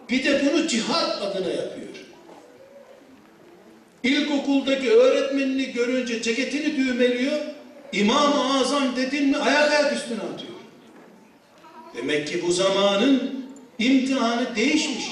Bir 0.10 0.24
de 0.24 0.42
bunu 0.46 0.68
cihat 0.68 1.22
adına 1.22 1.50
yapıyor. 1.50 1.88
İlkokuldaki 4.04 4.92
öğretmenini 4.92 5.72
görünce 5.72 6.22
ceketini 6.22 6.78
düğmeliyor. 6.78 7.40
İmam-ı 7.92 8.60
Azam 8.60 8.96
dedin 8.96 9.30
mi 9.30 9.38
ayak 9.38 9.72
ayak 9.72 9.94
üstüne 9.94 10.20
atıyor. 10.34 10.53
Demek 11.96 12.28
ki 12.28 12.44
bu 12.48 12.52
zamanın 12.52 13.46
imtihanı 13.80 14.56
değişmiş. 14.56 15.06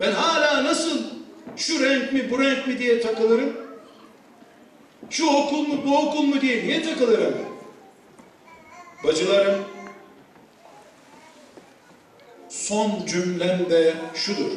Ben 0.00 0.12
hala 0.12 0.64
nasıl 0.64 0.98
şu 1.56 1.84
renk 1.84 2.12
mi 2.12 2.30
bu 2.30 2.38
renk 2.38 2.66
mi 2.66 2.78
diye 2.78 3.00
takılırım? 3.00 3.56
Şu 5.10 5.26
okul 5.26 5.66
mu 5.66 5.80
bu 5.86 5.98
okul 5.98 6.22
mu 6.22 6.40
diye 6.40 6.64
niye 6.64 6.82
takılırım? 6.82 7.34
Bacılarım 9.04 9.64
son 12.48 13.06
cümlem 13.06 13.70
de 13.70 13.94
şudur. 14.14 14.50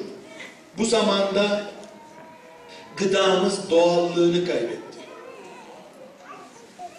Bu 0.77 0.85
zamanda 0.85 1.71
gıdamız 2.97 3.69
doğallığını 3.69 4.45
kaybetti. 4.45 4.99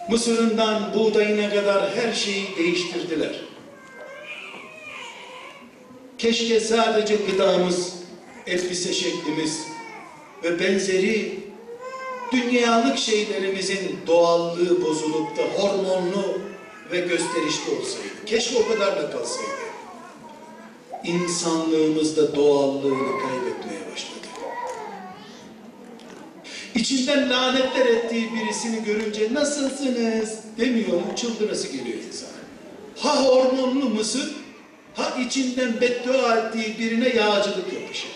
Mısırından 0.09 0.93
buğdayına 0.93 1.49
kadar 1.49 1.95
her 1.95 2.13
şeyi 2.13 2.57
değiştirdiler. 2.57 3.44
Keşke 6.17 6.59
sadece 6.59 7.15
gıdamız, 7.15 7.93
elbise 8.47 8.93
şeklimiz 8.93 9.59
ve 10.43 10.59
benzeri 10.59 11.39
dünyalık 12.31 12.97
şeylerimizin 12.97 13.99
doğallığı 14.07 14.81
bozulup 14.81 15.37
da 15.37 15.41
hormonlu 15.41 16.39
ve 16.91 16.99
gösterişli 16.99 17.71
olsaydı. 17.79 18.25
Keşke 18.25 18.57
o 18.57 18.67
kadarla 18.67 19.11
kalsaydı. 19.11 19.49
İnsanlığımız 21.03 22.17
da 22.17 22.35
doğallığını 22.35 23.19
kaybetmeye 23.21 23.91
başladı. 23.93 24.15
İçinden 26.75 27.29
lanetler 27.29 27.85
ettiği 27.85 28.29
birisini 28.33 28.83
görünce 28.83 29.33
nasılsınız 29.33 30.39
demiyor 30.57 30.93
mu 30.93 31.15
çıldırası 31.15 31.67
geliyor 31.67 31.97
insan. 32.07 32.29
Ha 32.97 33.25
hormonlu 33.25 33.89
mısır 33.89 34.44
ha 34.95 35.17
içinden 35.25 35.81
beddua 35.81 36.37
ettiği 36.37 36.79
birine 36.79 37.09
yağcılık 37.09 37.73
yapışır. 37.73 38.11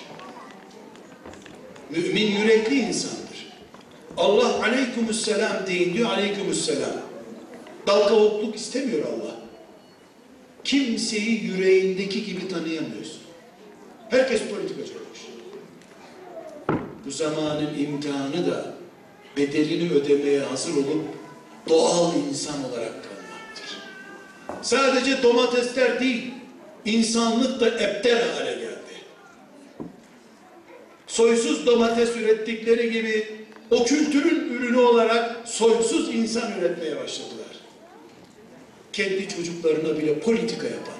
Mümin 1.90 2.32
yürekli 2.32 2.80
insandır. 2.80 3.30
Allah 4.18 4.64
aleykümüsselam 4.64 5.68
deyin 5.68 5.94
diyor 5.94 6.10
aleykümüsselam. 6.10 6.92
Dalgavukluk 7.88 8.56
istemiyor 8.56 9.06
Allah. 9.06 9.36
Kimseyi 10.64 11.44
yüreğindeki 11.44 12.26
gibi 12.26 12.48
tanıyamıyorsun. 12.48 13.22
Herkes 14.10 14.42
politikacı 14.42 14.94
olmuş. 14.94 15.20
Bu 17.06 17.12
zamanın 17.12 17.78
imtihanı 17.78 18.52
da 18.52 18.74
bedelini 19.38 19.92
ödemeye 19.92 20.40
hazır 20.40 20.74
olup 20.74 21.06
doğal 21.70 22.16
insan 22.30 22.64
olarak 22.64 22.94
kalmaktır. 23.04 23.78
Sadece 24.62 25.24
domatesler 25.24 26.00
değil, 26.00 26.34
insanlık 26.92 27.60
da 27.60 27.68
epter 27.68 28.22
hale 28.22 28.52
geldi. 28.52 28.70
Soysuz 31.08 31.66
domates 31.66 32.16
ürettikleri 32.16 32.92
gibi 32.92 33.28
o 33.72 33.86
kültürün 33.86 34.54
ürünü 34.54 34.78
olarak 34.78 35.36
soysuz 35.46 36.16
insan 36.16 36.60
üretmeye 36.60 36.96
başladılar. 36.96 37.46
Kendi 38.94 39.30
çocuklarına 39.30 39.98
bile 39.98 40.20
politika 40.20 40.68
yapan, 40.68 41.00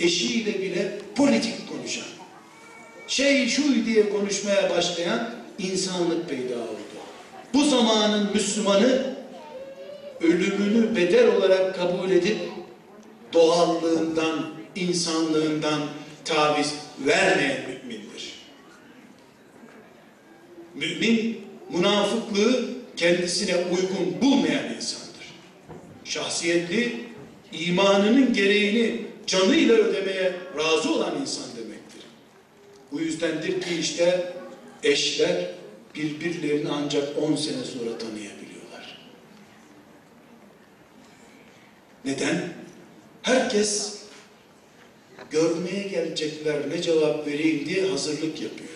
eşiyle 0.00 0.62
bile 0.62 0.98
politik 1.16 1.68
konuşan, 1.68 2.06
şey 3.08 3.48
şu 3.48 3.86
diye 3.86 4.08
konuşmaya 4.08 4.70
başlayan 4.70 5.30
insanlık 5.58 6.28
peyda 6.28 6.54
oldu. 6.54 6.86
Bu 7.54 7.64
zamanın 7.64 8.32
Müslümanı 8.34 9.16
ölümünü 10.20 10.96
bedel 10.96 11.36
olarak 11.36 11.76
kabul 11.76 12.10
edip 12.10 12.36
doğallığından, 13.32 14.55
insanlığından 14.76 15.82
taviz 16.24 16.74
vermeyen 17.06 17.60
mümindir. 17.68 18.34
Mümin 20.74 21.40
münafıklığı 21.70 22.68
kendisine 22.96 23.56
uygun 23.56 24.22
bulmayan 24.22 24.74
insandır. 24.74 25.34
Şahsiyetli, 26.04 27.04
imanının 27.52 28.32
gereğini 28.32 29.06
canıyla 29.26 29.74
ödemeye 29.74 30.34
razı 30.58 30.94
olan 30.94 31.20
insan 31.20 31.44
demektir. 31.56 32.02
Bu 32.92 33.00
yüzdendir 33.00 33.60
ki 33.60 33.76
işte 33.80 34.32
eşler 34.82 35.50
birbirlerini 35.94 36.68
ancak 36.68 37.18
10 37.22 37.36
sene 37.36 37.64
sonra 37.64 37.98
tanıyabiliyorlar. 37.98 38.98
Neden? 42.04 42.52
Herkes 43.22 44.05
görmeye 45.30 45.82
gelecekler 45.82 46.70
ne 46.70 46.82
cevap 46.82 47.26
vereyim 47.26 47.66
diye 47.66 47.86
hazırlık 47.86 48.42
yapıyor. 48.42 48.70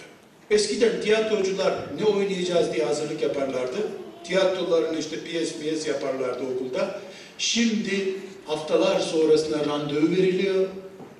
Eskiden 0.50 1.00
tiyatrocular 1.00 1.74
ne 2.00 2.04
oynayacağız 2.04 2.72
diye 2.72 2.84
hazırlık 2.84 3.22
yaparlardı. 3.22 3.76
Tiyatrolarını 4.24 4.98
işte 4.98 5.24
piyes 5.24 5.58
piyes 5.58 5.86
yaparlardı 5.86 6.42
okulda. 6.54 7.00
Şimdi 7.38 8.14
haftalar 8.46 9.00
sonrasında 9.00 9.64
randevu 9.66 10.10
veriliyor. 10.10 10.66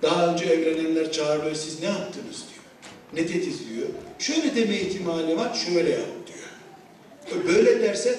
Daha 0.02 0.32
önce 0.32 0.44
evlenenler 0.44 1.12
çağırıyor. 1.12 1.54
Siz 1.54 1.80
ne 1.80 1.86
yaptınız 1.86 2.44
diyor. 2.50 2.64
Ne 3.12 3.28
dediniz 3.28 3.58
diyor. 3.68 3.86
Şöyle 4.18 4.54
deme 4.56 4.76
ihtimali 4.76 5.36
var. 5.36 5.54
Şöyle 5.54 5.90
yap 5.90 6.08
diyor. 6.26 7.44
Böyle 7.46 7.82
derse 7.82 8.18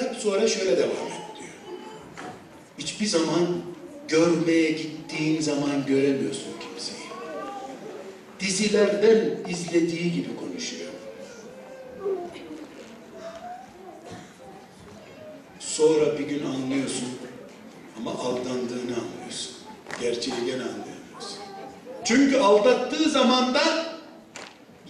yap 0.00 0.16
sonra 0.18 0.48
şöyle 0.48 0.76
devam 0.76 0.90
et 0.90 1.38
diyor. 1.38 1.50
Hiçbir 2.78 3.06
zaman 3.06 3.46
görmeye 4.10 4.70
gittiğin 4.70 5.40
zaman 5.40 5.86
göremiyorsun 5.86 6.52
kimseyi. 6.60 7.10
Dizilerden 8.40 9.50
izlediği 9.50 10.12
gibi 10.12 10.36
konuşuyor. 10.36 10.90
Sonra 15.58 16.18
bir 16.18 16.24
gün 16.24 16.46
anlıyorsun 16.46 17.08
ama 17.98 18.10
aldandığını 18.10 18.96
anlıyorsun. 18.96 19.54
Gerçeği 20.00 20.36
gene 20.46 20.62
anlayamıyorsun. 20.62 21.38
Çünkü 22.04 22.38
aldattığı 22.38 23.10
zaman 23.10 23.54
da 23.54 23.86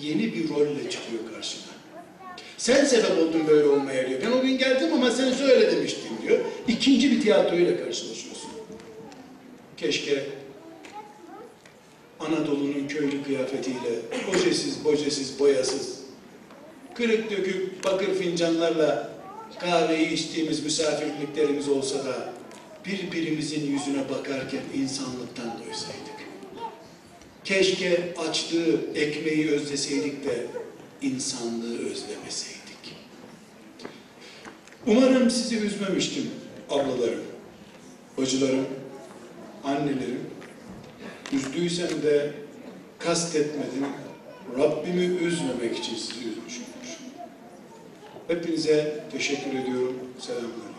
yeni 0.01 0.35
bir 0.35 0.49
rolle 0.49 0.91
çıkıyor 0.91 1.35
karşına. 1.35 1.62
Sen 2.59 2.85
sebep 2.85 3.18
oldun 3.18 3.49
böyle 3.49 3.68
olmaya 3.68 4.09
diyor. 4.09 4.21
Ben 4.27 4.39
o 4.39 4.43
gün 4.43 4.59
geldim 4.59 4.93
ama 4.93 5.11
sen 5.11 5.33
söyle 5.33 5.73
demiştin 5.73 6.11
diyor. 6.23 6.39
İkinci 6.68 7.11
bir 7.11 7.21
tiyatroyla 7.21 7.77
karşılaşıyorsun. 7.85 8.30
Keşke 9.81 10.26
Anadolu'nun 12.20 12.89
köylü 12.89 13.22
kıyafetiyle 13.22 13.93
bocesiz, 14.28 14.85
bocesiz, 14.85 15.39
boyasız, 15.39 15.99
kırık 16.95 17.31
dökük 17.31 17.85
bakır 17.85 18.14
fincanlarla 18.14 19.11
kahveyi 19.61 20.09
içtiğimiz 20.09 20.64
misafirliklerimiz 20.64 21.68
olsa 21.68 22.05
da 22.05 22.33
birbirimizin 22.87 23.70
yüzüne 23.70 24.09
bakarken 24.09 24.62
insanlıktan 24.74 25.59
doysaydık. 25.59 26.20
Keşke 27.45 28.14
açlığı, 28.28 28.81
ekmeği 28.95 29.51
özleseydik 29.51 30.24
de 30.24 30.47
insanlığı 31.03 31.78
özlemeseydik. 31.78 32.97
Umarım 34.87 35.31
sizi 35.31 35.57
üzmemiştim 35.57 36.31
ablalarım, 36.70 37.24
bacılarım, 38.18 38.66
annelerim. 39.65 40.21
Üzdüysem 41.33 42.03
de 42.03 42.33
kastetmedim. 42.99 43.87
Rabbimi 44.59 45.05
üzmemek 45.05 45.79
için 45.79 45.95
sizi 45.97 46.29
üzmüşümdür. 46.29 46.99
Hepinize 48.29 49.05
teşekkür 49.13 49.51
ediyorum. 49.51 49.97
Selamünaleyküm. 50.19 50.70